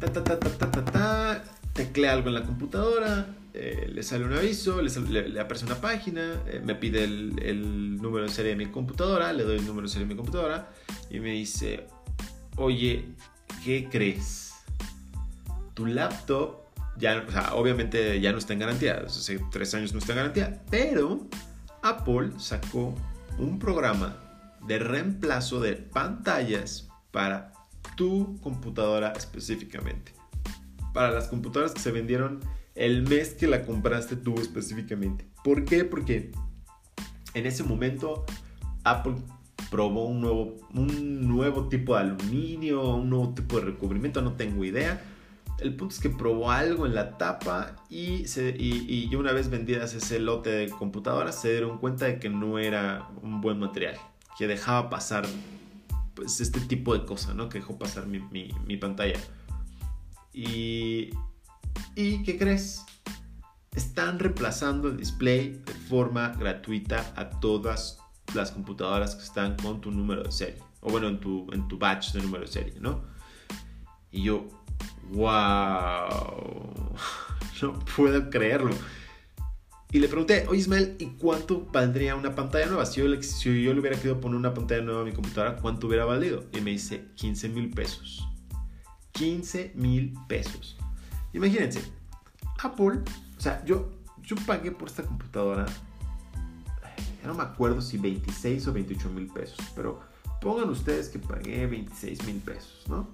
ta, 0.00 0.12
ta, 0.12 0.24
ta, 0.24 0.38
ta, 0.38 0.70
ta, 0.70 0.84
ta, 0.84 1.44
teclea 1.72 2.12
algo 2.12 2.28
en 2.28 2.34
la 2.34 2.42
computadora, 2.42 3.26
eh, 3.52 3.90
le 3.92 4.02
sale 4.02 4.24
un 4.24 4.32
aviso, 4.32 4.80
le, 4.80 5.40
aparece 5.40 5.66
una 5.66 5.80
página, 5.80 6.42
eh, 6.46 6.62
me 6.64 6.74
pide 6.74 7.04
el, 7.04 7.38
el, 7.42 7.96
número 7.96 8.26
de 8.26 8.32
serie 8.32 8.50
de 8.50 8.56
mi 8.56 8.66
computadora, 8.66 9.32
le 9.32 9.44
doy 9.44 9.58
el 9.58 9.66
número 9.66 9.86
de 9.86 9.92
serie 9.92 10.06
de 10.06 10.14
mi 10.14 10.16
computadora 10.16 10.70
y 11.10 11.20
me 11.20 11.30
dice, 11.32 11.86
oye, 12.56 13.06
¿qué 13.64 13.88
crees? 13.90 14.54
Tu 15.74 15.86
laptop, 15.86 16.56
ya, 16.96 17.24
obviamente 17.54 18.20
ya 18.20 18.32
no 18.32 18.38
está 18.38 18.52
en 18.52 18.58
garantía, 18.58 19.02
hace 19.06 19.40
tres 19.50 19.74
años 19.74 19.92
no 19.92 19.98
está 19.98 20.12
en 20.12 20.18
garantía, 20.18 20.62
pero 20.70 21.26
Apple 21.82 22.32
sacó 22.38 22.94
un 23.38 23.58
programa 23.58 24.16
de 24.66 24.78
reemplazo 24.78 25.60
de 25.60 25.74
pantallas 25.74 26.88
para 27.10 27.52
tu 27.96 28.38
computadora 28.42 29.12
específicamente. 29.12 30.12
Para 30.92 31.10
las 31.10 31.28
computadoras 31.28 31.72
que 31.72 31.80
se 31.80 31.92
vendieron 31.92 32.40
el 32.74 33.02
mes 33.02 33.34
que 33.34 33.46
la 33.46 33.64
compraste 33.64 34.16
tú 34.16 34.34
específicamente. 34.40 35.26
¿Por 35.44 35.64
qué? 35.64 35.84
Porque 35.84 36.32
en 37.34 37.46
ese 37.46 37.62
momento 37.62 38.24
Apple 38.84 39.16
probó 39.70 40.06
un 40.06 40.20
nuevo, 40.20 40.56
un 40.74 41.28
nuevo 41.28 41.68
tipo 41.68 41.94
de 41.94 42.00
aluminio, 42.00 42.96
un 42.96 43.10
nuevo 43.10 43.34
tipo 43.34 43.56
de 43.58 43.66
recubrimiento, 43.66 44.20
no 44.20 44.32
tengo 44.32 44.64
idea. 44.64 45.02
El 45.58 45.76
punto 45.76 45.94
es 45.94 46.00
que 46.00 46.10
probó 46.10 46.50
algo 46.50 46.86
en 46.86 46.94
la 46.94 47.18
tapa 47.18 47.76
y, 47.90 48.24
y, 48.26 49.14
una 49.14 49.32
vez 49.32 49.50
vendidas 49.50 49.94
ese 49.94 50.18
lote 50.18 50.50
de 50.50 50.70
computadoras 50.70 51.40
se 51.40 51.50
dieron 51.50 51.78
cuenta 51.78 52.06
de 52.06 52.18
que 52.18 52.30
no 52.30 52.58
era 52.58 53.08
un 53.22 53.40
buen 53.42 53.58
material, 53.58 53.96
que 54.38 54.46
dejaba 54.46 54.88
pasar 54.88 55.26
pues, 56.14 56.40
este 56.40 56.60
tipo 56.60 56.96
de 56.96 57.04
cosas, 57.04 57.34
¿no? 57.34 57.50
Que 57.50 57.58
dejó 57.58 57.78
pasar 57.78 58.06
mi, 58.06 58.20
mi 58.66 58.76
pantalla. 58.78 59.20
Y, 60.32 61.10
¿Y 61.94 62.22
qué 62.22 62.38
crees? 62.38 62.84
Están 63.74 64.18
reemplazando 64.18 64.88
el 64.88 64.96
display 64.96 65.62
de 65.64 65.72
forma 65.72 66.30
gratuita 66.30 67.12
a 67.16 67.30
todas 67.30 67.98
las 68.34 68.50
computadoras 68.50 69.14
que 69.14 69.22
están 69.22 69.56
con 69.56 69.80
tu 69.80 69.90
número 69.90 70.22
de 70.22 70.32
serie. 70.32 70.62
O 70.80 70.90
bueno, 70.90 71.08
en 71.08 71.20
tu, 71.20 71.46
en 71.52 71.68
tu 71.68 71.78
batch 71.78 72.12
de 72.12 72.22
número 72.22 72.44
de 72.44 72.50
serie, 72.50 72.74
¿no? 72.80 73.02
Y 74.10 74.22
yo, 74.22 74.48
wow, 75.12 75.22
no 77.62 77.78
puedo 77.96 78.30
creerlo. 78.30 78.74
Y 79.92 79.98
le 79.98 80.06
pregunté, 80.06 80.46
oye 80.48 80.60
Ismael, 80.60 80.96
¿y 81.00 81.06
cuánto 81.18 81.66
valdría 81.72 82.14
una 82.14 82.34
pantalla 82.34 82.66
nueva? 82.66 82.86
Si 82.86 83.00
yo, 83.00 83.08
le, 83.08 83.20
si 83.22 83.62
yo 83.62 83.74
le 83.74 83.80
hubiera 83.80 83.96
querido 83.96 84.20
poner 84.20 84.36
una 84.36 84.54
pantalla 84.54 84.82
nueva 84.82 85.02
a 85.02 85.04
mi 85.04 85.12
computadora, 85.12 85.56
¿cuánto 85.56 85.88
hubiera 85.88 86.04
valido? 86.04 86.44
Y 86.52 86.60
me 86.60 86.70
dice 86.70 87.08
15 87.16 87.48
mil 87.48 87.70
pesos. 87.70 88.24
15 89.12 89.72
mil 89.74 90.14
pesos. 90.28 90.76
Imagínense, 91.32 91.82
Apple, 92.62 93.00
o 93.36 93.40
sea, 93.40 93.64
yo, 93.64 93.90
yo 94.22 94.36
pagué 94.46 94.70
por 94.70 94.88
esta 94.88 95.02
computadora, 95.02 95.66
ya 97.20 97.28
no 97.28 97.34
me 97.34 97.42
acuerdo 97.42 97.80
si 97.80 97.98
26 97.98 98.66
o 98.68 98.72
28 98.72 99.10
mil 99.10 99.26
pesos, 99.26 99.58
pero 99.74 100.00
pongan 100.40 100.70
ustedes 100.70 101.08
que 101.08 101.18
pagué 101.18 101.66
26 101.66 102.24
mil 102.26 102.36
pesos, 102.36 102.84
¿no? 102.88 103.08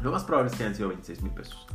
Lo 0.00 0.10
más 0.10 0.24
probable 0.24 0.50
es 0.50 0.56
que 0.56 0.64
hayan 0.64 0.74
sido 0.74 0.88
26 0.88 1.22
mil 1.22 1.32
pesos. 1.32 1.66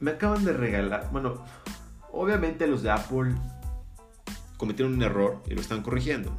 Me 0.00 0.12
acaban 0.12 0.44
de 0.44 0.52
regalar, 0.52 1.08
bueno, 1.12 1.44
obviamente 2.12 2.66
los 2.66 2.82
de 2.82 2.90
Apple 2.90 3.34
cometieron 4.56 4.94
un 4.94 5.02
error 5.02 5.42
y 5.46 5.54
lo 5.54 5.60
están 5.60 5.82
corrigiendo. 5.82 6.36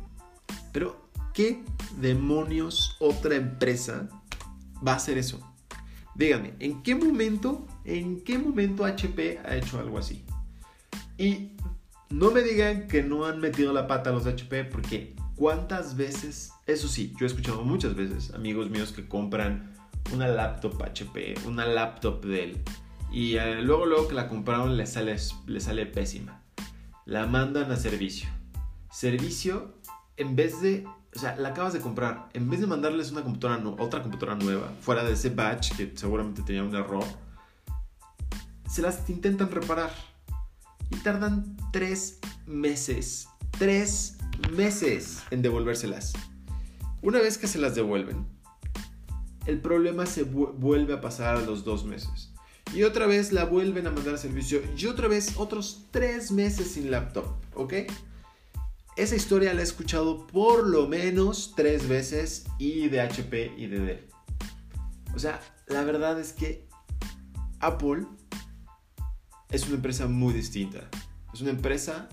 Pero, 0.72 1.10
¿qué 1.34 1.64
demonios 2.00 2.98
otra 3.00 3.36
empresa 3.36 4.10
va 4.86 4.94
a 4.94 4.96
hacer 4.98 5.18
eso? 5.18 5.40
Díganme, 6.16 6.54
¿en 6.60 6.84
qué 6.84 6.96
momento, 6.96 7.66
en 7.86 8.22
qué 8.24 8.38
momento 8.38 8.86
HP 8.86 9.40
ha 9.44 9.56
hecho 9.56 9.80
algo 9.80 9.98
así? 9.98 10.24
Y 11.18 11.52
no 12.16 12.32
me 12.32 12.44
digan 12.44 12.88
que 12.88 13.04
no 13.04 13.26
han 13.26 13.42
metido 13.42 13.74
la 13.74 13.88
pata 13.88 14.10
a 14.10 14.14
los 14.14 14.26
HP 14.26 14.64
porque 14.64 15.18
cuántas 15.36 15.98
veces, 15.98 16.54
eso 16.66 16.88
sí, 16.88 17.14
yo 17.20 17.26
he 17.26 17.28
escuchado 17.28 17.62
muchas 17.64 17.94
veces 17.94 18.34
amigos 18.34 18.70
míos 18.70 18.94
que 18.94 19.06
compran 19.06 19.74
una 20.14 20.30
laptop 20.30 20.82
HP, 20.82 21.36
una 21.46 21.66
laptop 21.66 22.24
Dell 22.24 22.58
y 23.12 23.36
eh, 23.36 23.62
luego 23.62 23.86
luego 23.86 24.08
que 24.08 24.16
la 24.16 24.30
compraron 24.30 24.78
les 24.78 24.94
sale, 24.94 25.18
les 25.46 25.64
sale 25.64 25.86
pésima. 25.88 26.42
La 27.04 27.28
mandan 27.28 27.70
a 27.70 27.76
servicio. 27.76 28.30
Servicio 28.90 29.76
en 30.16 30.38
vez 30.38 30.62
de 30.62 30.86
o 31.14 31.20
sea, 31.20 31.36
la 31.36 31.50
acabas 31.50 31.74
de 31.74 31.82
comprar. 31.82 32.30
En 32.32 32.50
vez 32.50 32.62
de 32.62 32.68
mandarles 32.68 33.12
una 33.12 33.24
computadora 33.24 33.62
otra 33.78 34.02
computadora 34.02 34.38
nueva, 34.38 34.72
fuera 34.80 35.04
de 35.04 35.12
ese 35.12 35.32
batch 35.32 35.76
que 35.76 35.92
seguramente 35.96 36.44
tenía 36.44 36.64
un 36.64 36.76
error, 36.76 37.04
se 38.70 38.82
las 38.82 39.10
intentan 39.10 39.52
reparar. 39.52 39.92
Y 40.92 40.98
tardan 40.98 41.58
tres 41.72 42.20
meses. 42.46 43.28
Tres 43.58 44.18
meses 44.52 45.20
en 45.32 45.42
devolvérselas. 45.42 46.14
Una 47.02 47.20
vez 47.20 47.38
que 47.38 47.48
se 47.48 47.60
las 47.60 47.76
devuelven, 47.76 48.26
el 49.46 49.62
problema 49.62 50.06
se 50.06 50.24
vuelve 50.24 50.94
a 50.94 51.02
pasar 51.02 51.36
a 51.38 51.42
los 51.42 51.64
dos 51.64 51.86
meses. 51.86 52.32
Y 52.74 52.84
otra 52.84 53.06
vez 53.06 53.32
la 53.32 53.46
vuelven 53.46 53.88
a 53.88 53.92
mandar 53.92 54.16
a 54.16 54.18
servicio. 54.18 54.62
Y 54.76 54.88
otra 54.88 55.08
vez 55.08 55.34
otros 55.38 55.86
tres 55.92 56.32
meses 56.32 56.72
sin 56.72 56.92
laptop. 56.92 57.26
¿Ok? 57.54 57.74
Esa 58.98 59.16
historia 59.16 59.54
la 59.54 59.62
he 59.62 59.64
escuchado 59.64 60.26
por 60.28 60.66
lo 60.66 60.88
menos 60.88 61.54
tres 61.56 61.88
veces 61.88 62.46
y 62.58 62.88
de 62.88 63.02
HP 63.02 63.54
y 63.58 63.68
de 63.68 63.80
Dell. 63.80 64.08
O 65.14 65.20
sea, 65.20 65.42
la 65.68 65.84
verdad 65.84 66.20
es 66.20 66.34
que 66.34 66.68
Apple 67.60 68.06
es 69.56 69.66
una 69.66 69.76
empresa 69.76 70.08
muy 70.08 70.34
distinta. 70.34 70.90
Es 71.34 71.42
una 71.42 71.52
empresa 71.52 72.08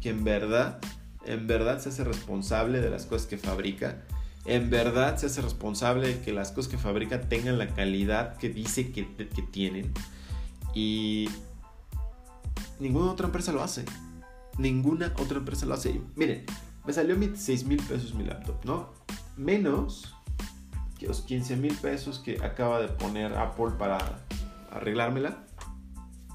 que 0.00 0.10
en 0.10 0.24
verdad, 0.24 0.78
en 1.26 1.46
verdad 1.46 1.80
se 1.80 1.88
hace 1.88 2.04
responsable 2.04 2.80
de 2.80 2.90
las 2.90 3.06
cosas 3.06 3.26
que 3.26 3.38
fabrica. 3.38 4.02
En 4.44 4.70
verdad 4.70 5.16
se 5.16 5.26
hace 5.26 5.40
responsable 5.40 6.08
de 6.08 6.20
que 6.20 6.32
las 6.32 6.52
cosas 6.52 6.70
que 6.70 6.78
fabrica 6.78 7.22
tengan 7.22 7.58
la 7.58 7.68
calidad 7.68 8.36
que 8.36 8.48
dice 8.48 8.92
que, 8.92 9.06
que 9.16 9.42
tienen. 9.42 9.92
Y 10.74 11.28
ninguna 12.78 13.12
otra 13.12 13.26
empresa 13.26 13.52
lo 13.52 13.62
hace 13.62 13.84
ninguna 14.58 15.12
otra 15.18 15.38
empresa 15.38 15.66
lo 15.66 15.74
hace. 15.74 16.00
Miren, 16.16 16.44
me 16.84 16.92
salió 16.92 17.16
6 17.34 17.64
mil 17.64 17.82
pesos 17.82 18.14
mi 18.14 18.24
laptop, 18.24 18.64
¿no? 18.64 18.90
Menos 19.36 20.14
que 20.98 21.06
los 21.06 21.22
15 21.22 21.56
mil 21.56 21.74
pesos 21.74 22.18
que 22.18 22.42
acaba 22.42 22.80
de 22.80 22.88
poner 22.88 23.34
Apple 23.34 23.72
para 23.78 24.20
arreglármela. 24.70 25.44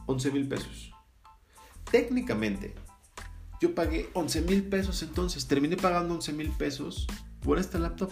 11 0.09 0.31
mil 0.31 0.47
pesos. 0.47 0.91
Técnicamente, 1.91 2.73
yo 3.61 3.75
pagué 3.75 4.09
11 4.13 4.41
mil 4.41 4.63
pesos 4.63 5.03
entonces. 5.03 5.47
Terminé 5.47 5.77
pagando 5.77 6.15
11 6.15 6.33
mil 6.33 6.49
pesos 6.49 7.05
por 7.41 7.59
este 7.59 7.77
laptop. 7.77 8.11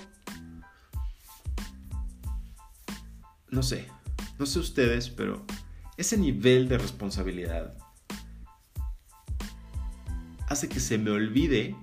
No 3.50 3.64
sé, 3.64 3.88
no 4.38 4.46
sé 4.46 4.60
ustedes, 4.60 5.10
pero 5.10 5.44
ese 5.98 6.18
nivel 6.20 6.68
de 6.68 6.78
responsabilidad 6.78 7.76
hace 10.50 10.70
que 10.70 10.80
se 10.80 11.00
me 11.00 11.10
olvide 11.10 11.76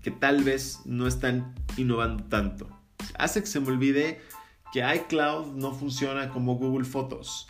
que 0.00 0.12
tal 0.12 0.44
vez 0.44 0.80
no 0.86 1.06
están 1.06 1.54
innovando 1.76 2.24
tanto. 2.24 2.70
Hace 3.18 3.42
que 3.42 3.48
se 3.48 3.60
me 3.60 3.68
olvide 3.68 4.22
que 4.72 4.80
iCloud 4.96 5.52
no 5.56 5.74
funciona 5.74 6.30
como 6.30 6.56
Google 6.56 6.86
Fotos. 6.86 7.48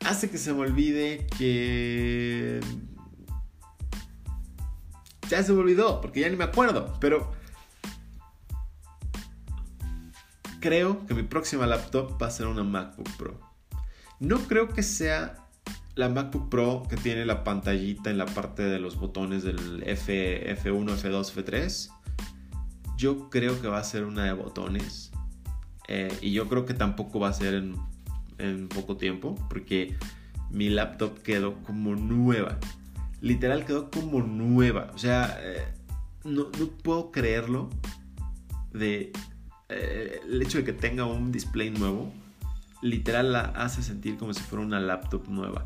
Hace 0.00 0.30
que 0.30 0.38
se 0.38 0.52
me 0.52 0.60
olvide 0.60 1.26
que... 1.38 2.60
Ya 5.28 5.42
se 5.42 5.52
me 5.52 5.60
olvidó, 5.60 6.00
porque 6.00 6.20
ya 6.20 6.28
ni 6.28 6.36
me 6.36 6.44
acuerdo, 6.44 6.96
pero... 7.00 7.32
Creo 10.60 11.06
que 11.06 11.14
mi 11.14 11.22
próxima 11.22 11.66
laptop 11.66 12.20
va 12.20 12.28
a 12.28 12.30
ser 12.30 12.46
una 12.46 12.64
MacBook 12.64 13.10
Pro. 13.16 13.40
No 14.20 14.38
creo 14.40 14.68
que 14.68 14.82
sea 14.82 15.44
la 15.94 16.08
MacBook 16.08 16.48
Pro 16.48 16.82
que 16.88 16.96
tiene 16.96 17.24
la 17.24 17.44
pantallita 17.44 18.10
en 18.10 18.18
la 18.18 18.26
parte 18.26 18.62
de 18.62 18.78
los 18.78 18.96
botones 18.98 19.42
del 19.42 19.82
F, 19.86 20.56
F1, 20.56 20.96
F2, 20.96 21.44
F3, 21.44 21.90
yo 22.96 23.28
creo 23.30 23.60
que 23.60 23.68
va 23.68 23.78
a 23.78 23.84
ser 23.84 24.04
una 24.04 24.24
de 24.24 24.32
botones. 24.32 25.12
Eh, 25.88 26.16
y 26.20 26.32
yo 26.32 26.48
creo 26.48 26.64
que 26.64 26.74
tampoco 26.74 27.20
va 27.20 27.28
a 27.28 27.32
ser 27.32 27.54
en, 27.54 27.76
en, 28.38 28.68
poco 28.68 28.96
tiempo, 28.96 29.34
porque 29.48 29.96
mi 30.50 30.68
laptop 30.68 31.22
quedó 31.22 31.62
como 31.62 31.94
nueva. 31.94 32.58
Literal 33.20 33.64
quedó 33.64 33.90
como 33.90 34.22
nueva. 34.22 34.90
O 34.94 34.98
sea, 34.98 35.38
eh, 35.40 35.66
no, 36.24 36.50
puedo 36.82 37.10
creerlo 37.10 37.70
de 38.72 39.12
eh, 39.68 40.20
el 40.24 40.42
hecho 40.42 40.58
de 40.58 40.64
que 40.64 40.72
tenga 40.72 41.06
un 41.06 41.32
display 41.32 41.70
nuevo. 41.70 42.12
Literal 42.82 43.32
la 43.32 43.40
hace 43.40 43.82
sentir 43.82 44.16
como 44.16 44.34
si 44.34 44.42
fuera 44.42 44.64
una 44.64 44.78
laptop 44.78 45.28
nueva 45.28 45.64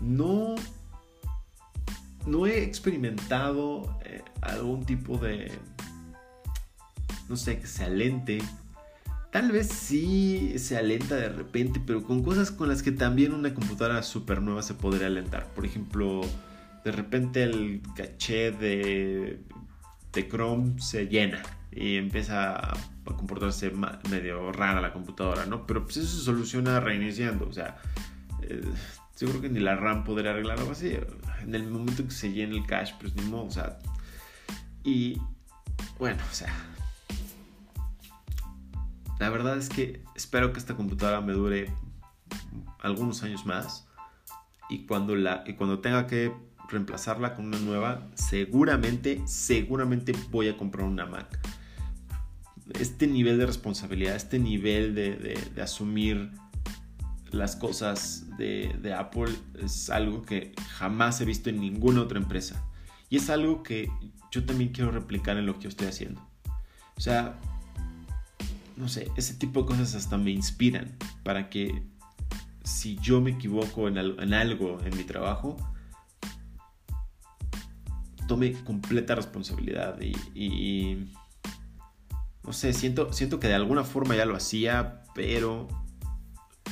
no, 0.00 0.54
no 2.26 2.46
he 2.46 2.62
experimentado 2.62 3.98
eh, 4.04 4.22
algún 4.40 4.84
tipo 4.84 5.18
de, 5.18 5.52
no 7.28 7.36
sé, 7.36 7.58
que 7.58 7.66
se 7.66 7.84
alente. 7.84 8.38
Tal 9.34 9.50
vez 9.50 9.66
sí 9.66 10.60
se 10.60 10.76
alenta 10.76 11.16
de 11.16 11.28
repente, 11.28 11.82
pero 11.84 12.04
con 12.04 12.22
cosas 12.22 12.52
con 12.52 12.68
las 12.68 12.84
que 12.84 12.92
también 12.92 13.34
una 13.34 13.52
computadora 13.52 14.00
super 14.04 14.40
nueva 14.40 14.62
se 14.62 14.74
podría 14.74 15.08
alentar. 15.08 15.52
Por 15.54 15.66
ejemplo, 15.66 16.20
de 16.84 16.92
repente 16.92 17.42
el 17.42 17.82
caché 17.96 18.52
de, 18.52 19.40
de 20.12 20.28
Chrome 20.28 20.80
se 20.80 21.08
llena 21.08 21.42
y 21.72 21.96
empieza 21.96 22.54
a 22.54 22.76
comportarse 23.02 23.72
medio 24.08 24.52
rara 24.52 24.80
la 24.80 24.92
computadora, 24.92 25.46
¿no? 25.46 25.66
Pero 25.66 25.82
pues 25.82 25.96
eso 25.96 26.16
se 26.16 26.22
soluciona 26.22 26.78
reiniciando, 26.78 27.48
o 27.48 27.52
sea, 27.52 27.78
eh, 28.42 28.62
yo 29.18 29.28
creo 29.30 29.40
que 29.40 29.48
ni 29.48 29.58
la 29.58 29.74
RAM 29.74 30.04
podría 30.04 30.30
arreglar 30.30 30.60
algo 30.60 30.70
así. 30.70 30.96
En 31.42 31.56
el 31.56 31.66
momento 31.66 32.04
que 32.04 32.12
se 32.12 32.30
llene 32.30 32.56
el 32.56 32.66
cache, 32.66 32.94
pues 33.00 33.16
ni 33.16 33.22
modo, 33.22 33.46
o 33.46 33.50
sea. 33.50 33.80
Y 34.84 35.20
bueno, 35.98 36.22
o 36.30 36.32
sea. 36.32 36.54
La 39.18 39.30
verdad 39.30 39.56
es 39.56 39.68
que 39.68 40.02
espero 40.14 40.52
que 40.52 40.58
esta 40.58 40.74
computadora 40.74 41.20
me 41.20 41.32
dure 41.32 41.72
algunos 42.80 43.22
años 43.22 43.46
más. 43.46 43.86
Y 44.68 44.86
cuando, 44.86 45.14
la, 45.14 45.44
y 45.46 45.54
cuando 45.54 45.80
tenga 45.80 46.06
que 46.06 46.32
reemplazarla 46.68 47.34
con 47.34 47.46
una 47.46 47.58
nueva, 47.58 48.08
seguramente, 48.14 49.22
seguramente 49.26 50.12
voy 50.30 50.48
a 50.48 50.56
comprar 50.56 50.86
una 50.86 51.06
Mac. 51.06 51.38
Este 52.78 53.06
nivel 53.06 53.38
de 53.38 53.46
responsabilidad, 53.46 54.16
este 54.16 54.38
nivel 54.38 54.94
de, 54.94 55.38
asumir 55.62 56.30
las 57.30 57.56
cosas 57.56 58.24
de, 58.38 58.74
de, 58.80 58.94
Apple 58.94 59.32
es 59.62 59.90
algo 59.90 60.22
que 60.22 60.52
jamás 60.70 61.20
he 61.20 61.24
visto 61.24 61.50
en 61.50 61.60
ninguna 61.60 62.00
otra 62.00 62.18
empresa. 62.18 62.64
Y 63.10 63.16
es 63.16 63.28
algo 63.28 63.62
que 63.62 63.90
yo 64.30 64.44
también 64.44 64.72
quiero 64.72 64.90
replicar 64.90 65.36
en 65.36 65.46
lo 65.46 65.54
que 65.54 65.64
yo 65.64 65.68
estoy 65.68 65.88
haciendo. 65.88 66.26
O 66.96 67.00
sea, 67.00 67.38
no 68.76 68.88
sé, 68.88 69.10
ese 69.16 69.34
tipo 69.34 69.62
de 69.62 69.66
cosas 69.66 69.94
hasta 69.94 70.18
me 70.18 70.30
inspiran 70.30 70.96
para 71.22 71.48
que 71.48 71.82
si 72.64 72.96
yo 72.96 73.20
me 73.20 73.32
equivoco 73.32 73.88
en, 73.88 73.98
algo 73.98 74.80
en 74.84 74.96
mi 74.96 75.04
trabajo, 75.04 75.56
tome 78.26 78.52
completa 78.64 79.14
responsabilidad 79.14 80.00
y, 80.00 81.06
no 82.42 82.52
sé, 82.52 82.72
siento, 82.72 83.12
siento 83.12 83.38
que 83.38 83.48
de 83.48 83.54
alguna 83.54 83.84
forma 83.84 84.16
ya 84.16 84.24
lo 84.24 84.34
hacía, 84.34 85.02
pero 85.14 85.68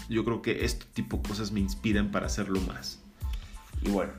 yo 0.09 0.25
creo 0.25 0.43
que 0.43 0.65
este 0.65 0.87
tipo 0.87 1.19
de 1.19 1.29
cosas 1.29 1.53
me 1.53 1.61
inspiran 1.61 2.11
para 2.11 2.27
hacerlo 2.27 2.61
más. 2.63 3.01
Y 3.83 3.91
bueno, 3.91 4.13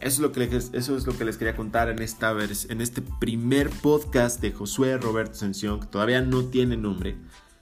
eso 0.00 0.16
es 0.16 0.18
lo 0.18 0.32
que 0.32 0.40
les, 0.40 0.70
eso 0.72 0.96
es 0.96 1.06
lo 1.06 1.16
que 1.16 1.24
les 1.24 1.36
quería 1.36 1.56
contar 1.56 1.88
en, 1.88 2.00
esta, 2.00 2.32
en 2.32 2.80
este 2.80 3.02
primer 3.02 3.70
podcast 3.70 4.40
de 4.40 4.52
Josué 4.52 4.98
Roberto 4.98 5.34
Sención, 5.34 5.80
que 5.80 5.86
todavía 5.86 6.20
no 6.20 6.44
tiene 6.44 6.76
nombre. 6.76 7.16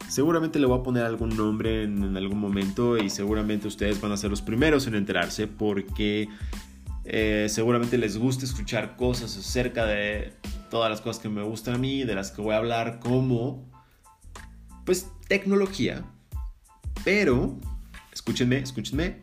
Seguramente 0.08 0.58
le 0.58 0.66
voy 0.66 0.78
a 0.78 0.82
poner 0.82 1.04
algún 1.04 1.34
nombre 1.36 1.84
en, 1.84 2.16
algún 2.16 2.38
momento 2.38 2.98
y 2.98 3.08
seguramente 3.08 3.66
ustedes 3.66 4.00
van 4.00 4.12
a 4.12 4.16
ser 4.16 4.30
los 4.30 4.42
primeros 4.42 4.86
en 4.86 4.94
enterarse 4.94 5.46
porque 5.46 6.28
eh, 7.04 7.46
seguramente 7.48 7.96
les 7.96 8.18
gusta 8.18 8.44
escuchar 8.44 8.96
cosas 8.96 9.36
acerca 9.36 9.86
de 9.86 10.34
todas 10.70 10.90
las 10.90 11.00
cosas 11.00 11.22
que 11.22 11.28
me 11.28 11.42
gustan 11.42 11.74
a 11.74 11.78
mí, 11.78 12.04
de 12.04 12.14
las 12.14 12.30
que 12.30 12.42
voy 12.42 12.54
a 12.54 12.58
hablar 12.58 13.00
como, 13.00 13.70
pues, 14.84 15.08
tecnología. 15.28 16.04
Pero, 17.04 17.58
escúchenme, 18.12 18.58
escúchenme, 18.58 19.22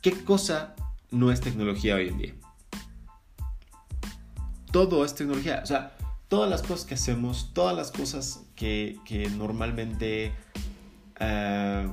¿qué 0.00 0.12
cosa 0.24 0.74
no 1.10 1.30
es 1.32 1.40
tecnología 1.40 1.96
hoy 1.96 2.08
en 2.08 2.18
día. 2.18 2.34
Todo 4.70 5.04
es 5.04 5.14
tecnología. 5.14 5.60
O 5.62 5.66
sea, 5.66 5.96
todas 6.28 6.50
las 6.50 6.62
cosas 6.62 6.84
que 6.84 6.94
hacemos, 6.94 7.52
todas 7.54 7.76
las 7.76 7.90
cosas 7.90 8.44
que, 8.54 8.98
normalmente 9.36 10.32
eh, 11.18 11.88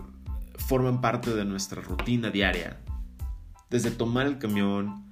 forman 0.58 1.02
parte 1.02 1.34
de 1.34 1.46
nuestra 1.46 1.82
rutina 1.82 2.30
diaria. 2.30 2.80
Desde 3.70 3.92
tomar 3.92 4.28
el 4.28 4.38
camión, 4.38 5.12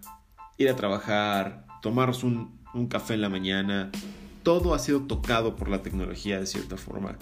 ir 0.58 0.70
a 0.70 0.76
trabajar, 0.76 1.66
tomarnos 1.82 2.24
un, 2.24 2.60
un 2.74 2.88
café 2.88 3.14
en 3.14 3.22
la 3.22 3.30
mañana, 3.30 3.92
todo 4.44 4.74
ha 4.74 4.80
sido 4.80 5.02
tocado 5.02 5.56
por 5.56 5.70
la 5.70 5.82
tecnología 5.82 6.40
de 6.40 6.46
cierta 6.46 6.78
forma. 6.78 7.18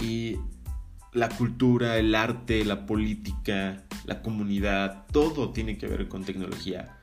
Y 0.00 0.38
la 1.12 1.28
cultura, 1.28 1.96
el 1.96 2.14
arte, 2.14 2.64
la 2.64 2.86
política, 2.86 3.84
la 4.04 4.22
comunidad, 4.22 5.06
todo 5.12 5.50
tiene 5.50 5.78
que 5.78 5.86
ver 5.86 6.08
con 6.08 6.24
tecnología. 6.24 6.96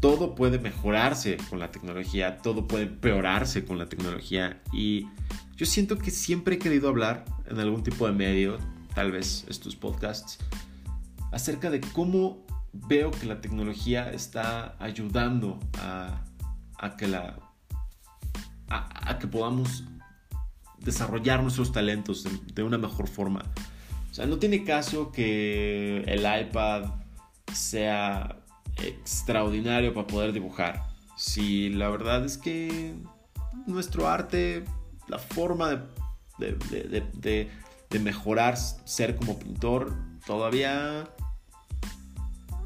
Todo 0.00 0.34
puede 0.34 0.58
mejorarse 0.58 1.38
con 1.48 1.58
la 1.58 1.70
tecnología, 1.70 2.38
todo 2.38 2.68
puede 2.68 2.84
empeorarse 2.84 3.64
con 3.64 3.78
la 3.78 3.86
tecnología 3.86 4.60
y 4.72 5.06
yo 5.56 5.66
siento 5.66 5.98
que 5.98 6.10
siempre 6.10 6.56
he 6.56 6.58
querido 6.58 6.88
hablar 6.88 7.24
en 7.46 7.58
algún 7.58 7.82
tipo 7.82 8.06
de 8.06 8.12
medio, 8.12 8.58
tal 8.94 9.12
vez 9.12 9.44
estos 9.48 9.76
podcasts, 9.76 10.38
acerca 11.32 11.70
de 11.70 11.80
cómo 11.80 12.44
veo 12.72 13.10
que 13.12 13.26
la 13.26 13.40
tecnología 13.40 14.10
está 14.12 14.76
ayudando 14.78 15.60
a, 15.78 16.24
que 16.98 17.06
la 17.06 17.38
a 18.68 19.18
que 19.18 19.26
podamos 19.26 19.84
desarrollar 20.84 21.42
nuestros 21.42 21.72
talentos 21.72 22.24
de, 22.54 22.62
una 22.62 22.78
mejor 22.78 23.08
forma. 23.08 23.42
O 24.10 24.14
sea, 24.14 24.26
no 24.26 24.38
tiene 24.38 24.64
caso 24.64 25.10
que 25.10 26.04
el 26.06 26.20
iPad 26.20 26.84
sea 27.52 28.36
extraordinario 28.82 29.92
para 29.94 30.06
poder 30.06 30.32
dibujar. 30.32 30.82
Si 31.16 31.70
la 31.70 31.88
verdad 31.88 32.24
es 32.24 32.38
que 32.38 32.94
nuestro 33.66 34.08
arte, 34.08 34.64
la 35.08 35.18
forma 35.18 35.86
de, 36.38 36.56
de, 36.70 37.48
de, 37.90 37.98
mejorar 38.00 38.56
ser 38.56 39.14
como 39.16 39.38
pintor, 39.38 39.94
todavía... 40.26 41.08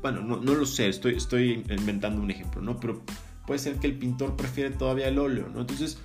Bueno, 0.00 0.22
no, 0.22 0.36
no, 0.36 0.54
lo 0.54 0.64
sé, 0.64 0.88
estoy, 0.88 1.16
estoy 1.16 1.64
inventando 1.68 2.22
un 2.22 2.30
ejemplo, 2.30 2.62
¿no? 2.62 2.80
Pero 2.80 3.02
puede 3.46 3.58
ser 3.58 3.76
que 3.76 3.86
el 3.88 3.98
pintor 3.98 4.36
prefiere 4.36 4.70
todavía 4.70 5.08
el 5.08 5.18
óleo, 5.18 5.48
¿no? 5.52 5.60
Entonces, 5.60 5.98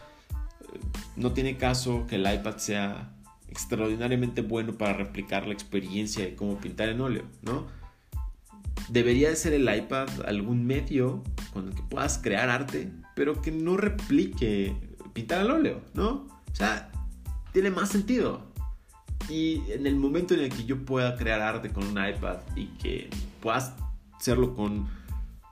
no 1.16 1.34
tiene 1.34 1.58
caso 1.58 2.06
que 2.08 2.16
el 2.16 2.32
iPad 2.32 2.58
sea 2.58 3.14
extraordinariamente 3.50 4.42
bueno 4.42 4.74
para 4.74 4.94
replicar 4.94 5.46
la 5.46 5.54
experiencia 5.54 6.26
de 6.26 6.36
cómo 6.36 6.58
pintar 6.58 6.90
en 6.90 7.02
óleo, 7.02 7.24
¿no? 7.44 7.68
Debería 8.90 9.30
de 9.30 9.36
ser 9.36 9.54
el 9.54 9.74
iPad 9.74 10.08
algún 10.26 10.66
medio 10.66 11.24
con 11.54 11.70
el 11.70 11.76
que 11.76 11.84
puedas 11.84 12.18
crear 12.18 12.50
arte, 12.50 12.92
pero 13.16 13.42
que 13.42 13.52
no 13.52 13.78
replique 13.78 14.76
pintar 15.14 15.42
al 15.42 15.52
óleo, 15.52 15.82
¿no? 15.94 16.28
O 16.52 16.56
sea, 16.56 16.92
tiene 17.52 17.70
más 17.70 17.90
sentido. 17.90 18.42
Y 19.30 19.62
en 19.72 19.88
el 19.88 19.96
momento 19.96 20.34
en 20.34 20.42
el 20.42 20.50
que 20.50 20.66
yo 20.66 20.84
pueda 20.84 21.16
crear 21.16 21.42
arte 21.42 21.70
con 21.70 21.86
un 21.86 21.92
iPad 21.92 22.40
y 22.56 22.66
que 22.80 23.10
puedas 23.40 23.74
hacerlo 24.18 24.56
con, 24.56 24.88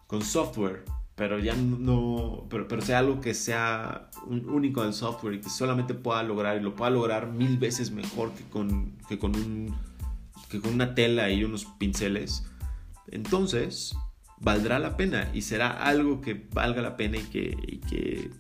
con 0.08 0.24
software 0.24 0.84
pero 1.22 1.38
ya 1.38 1.54
no, 1.56 2.48
pero, 2.50 2.68
pero 2.68 2.82
sea 2.82 2.98
algo 2.98 3.22
que 3.22 3.36
sea 3.36 4.10
un 4.26 4.50
único 4.50 4.82
del 4.82 4.96
software 4.96 5.36
y 5.36 5.40
que 5.40 5.52
solamente 5.52 5.94
pueda 5.94 6.24
lograr 6.24 6.58
y 6.58 6.62
lo 6.62 6.76
pueda 6.76 6.90
lograr 6.90 7.32
mil 7.32 7.60
veces 7.60 7.92
mejor 7.92 8.32
que 8.32 8.44
con, 8.46 8.98
que 9.08 9.20
con, 9.20 9.36
un, 9.36 9.72
que 10.50 10.60
con 10.60 10.74
una 10.74 10.96
tela 10.96 11.30
y 11.30 11.44
unos 11.44 11.66
pinceles, 11.78 12.44
entonces 13.12 13.96
valdrá 14.40 14.80
la 14.80 14.98
pena 14.98 15.30
y 15.32 15.44
será 15.44 15.70
algo 15.70 16.22
que 16.22 16.48
valga 16.54 16.82
la 16.82 16.98
pena 16.98 17.18
y 17.18 17.24
que, 17.26 17.56
y 17.68 17.78
que 17.82 18.32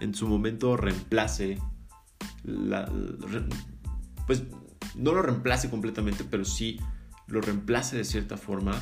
en 0.00 0.12
su 0.12 0.26
momento 0.26 0.76
reemplace 0.76 1.60
la, 2.42 2.90
pues 4.26 4.42
no 4.96 5.12
lo 5.12 5.22
reemplace 5.22 5.70
completamente, 5.70 6.24
pero 6.28 6.44
sí 6.44 6.80
lo 7.28 7.40
reemplace 7.40 7.96
de 7.96 8.04
cierta 8.04 8.36
forma 8.36 8.74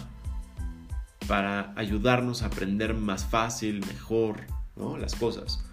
para 1.27 1.73
ayudarnos 1.77 2.43
a 2.43 2.47
aprender 2.47 2.95
más 2.95 3.25
fácil, 3.25 3.85
mejor, 3.87 4.41
¿no? 4.77 4.97
Las 4.97 5.15
cosas. 5.15 5.65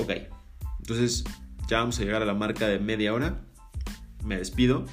Ok, 0.00 0.10
entonces 0.80 1.24
ya 1.68 1.78
vamos 1.78 1.98
a 1.98 2.02
llegar 2.04 2.22
a 2.22 2.26
la 2.26 2.34
marca 2.34 2.68
de 2.68 2.78
media 2.78 3.12
hora. 3.14 3.40
Me 4.24 4.36
despido. 4.38 4.84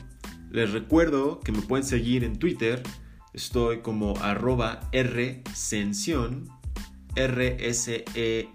Les 0.52 0.72
recuerdo 0.72 1.40
que 1.40 1.52
me 1.52 1.62
pueden 1.62 1.86
seguir 1.86 2.24
en 2.24 2.38
Twitter. 2.38 2.82
Estoy 3.34 3.80
como 3.82 4.18
arroba 4.18 4.82
rsension, 4.92 6.50
R-S-E-N-C-I-O-N. 7.16 8.52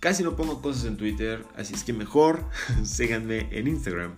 Casi 0.00 0.22
no 0.22 0.36
pongo 0.36 0.62
cosas 0.62 0.84
en 0.84 0.96
Twitter, 0.96 1.44
así 1.56 1.74
es 1.74 1.84
que 1.84 1.92
mejor 1.92 2.48
síganme 2.84 3.48
en 3.50 3.66
Instagram 3.68 4.14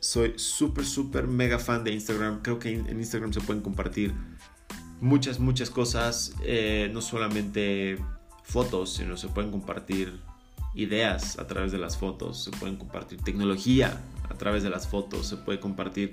soy 0.00 0.32
súper, 0.36 0.84
súper 0.84 1.28
mega 1.28 1.58
fan 1.58 1.84
de 1.84 1.92
Instagram. 1.92 2.40
Creo 2.42 2.58
que 2.58 2.72
en 2.72 2.98
Instagram 2.98 3.32
se 3.32 3.40
pueden 3.40 3.62
compartir 3.62 4.14
muchas, 5.00 5.38
muchas 5.38 5.70
cosas. 5.70 6.34
Eh, 6.42 6.90
no 6.92 7.02
solamente 7.02 7.98
fotos, 8.42 8.94
sino 8.94 9.16
se 9.16 9.28
pueden 9.28 9.50
compartir 9.50 10.20
ideas 10.74 11.38
a 11.38 11.46
través 11.46 11.70
de 11.72 11.78
las 11.78 11.96
fotos. 11.96 12.44
Se 12.44 12.50
pueden 12.50 12.76
compartir 12.76 13.20
tecnología 13.22 14.00
a 14.28 14.34
través 14.34 14.62
de 14.62 14.70
las 14.70 14.88
fotos. 14.88 15.26
Se 15.26 15.36
puede 15.36 15.60
compartir. 15.60 16.12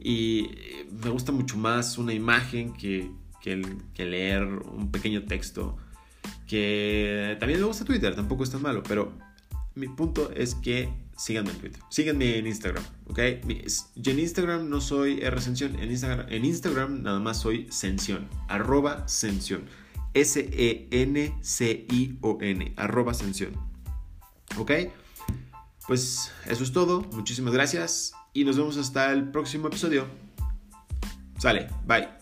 Y 0.00 0.50
me 1.02 1.10
gusta 1.10 1.32
mucho 1.32 1.56
más 1.58 1.98
una 1.98 2.14
imagen 2.14 2.72
que, 2.72 3.10
que, 3.42 3.60
que 3.94 4.04
leer 4.04 4.44
un 4.44 4.90
pequeño 4.90 5.24
texto. 5.24 5.76
Que 6.46 7.36
también 7.40 7.60
me 7.60 7.66
gusta 7.66 7.84
Twitter, 7.84 8.14
tampoco 8.14 8.44
es 8.44 8.50
tan 8.50 8.62
malo. 8.62 8.82
Pero 8.82 9.12
mi 9.74 9.88
punto 9.88 10.30
es 10.34 10.54
que 10.54 10.88
síganme 11.18 11.50
en 11.50 11.58
Twitter. 11.58 11.82
Síganme 11.90 12.38
en 12.38 12.46
Instagram, 12.46 12.84
¿ok? 13.08 13.18
Yo 13.96 14.12
en 14.12 14.20
Instagram 14.20 14.70
no 14.70 14.80
soy 14.80 15.20
Rsención, 15.20 15.78
en 15.78 15.90
Instagram, 15.90 16.26
en 16.30 16.44
Instagram 16.46 17.02
nada 17.02 17.18
más 17.20 17.40
soy 17.40 17.66
Sención, 17.70 18.26
arroba 18.48 19.06
Sención. 19.08 19.64
S-E-N-C-I-O-N, 20.14 21.42
arroba 22.76 23.12
Sención. 23.14 23.52
¿Ok? 24.56 24.72
Pues 25.86 26.30
eso 26.46 26.64
es 26.64 26.72
todo. 26.72 27.02
Muchísimas 27.12 27.52
gracias 27.52 28.12
y 28.32 28.44
nos 28.44 28.56
vemos 28.56 28.76
hasta 28.76 29.12
el 29.12 29.30
próximo 29.30 29.68
episodio. 29.68 30.06
Sale, 31.38 31.68
bye. 31.86 32.17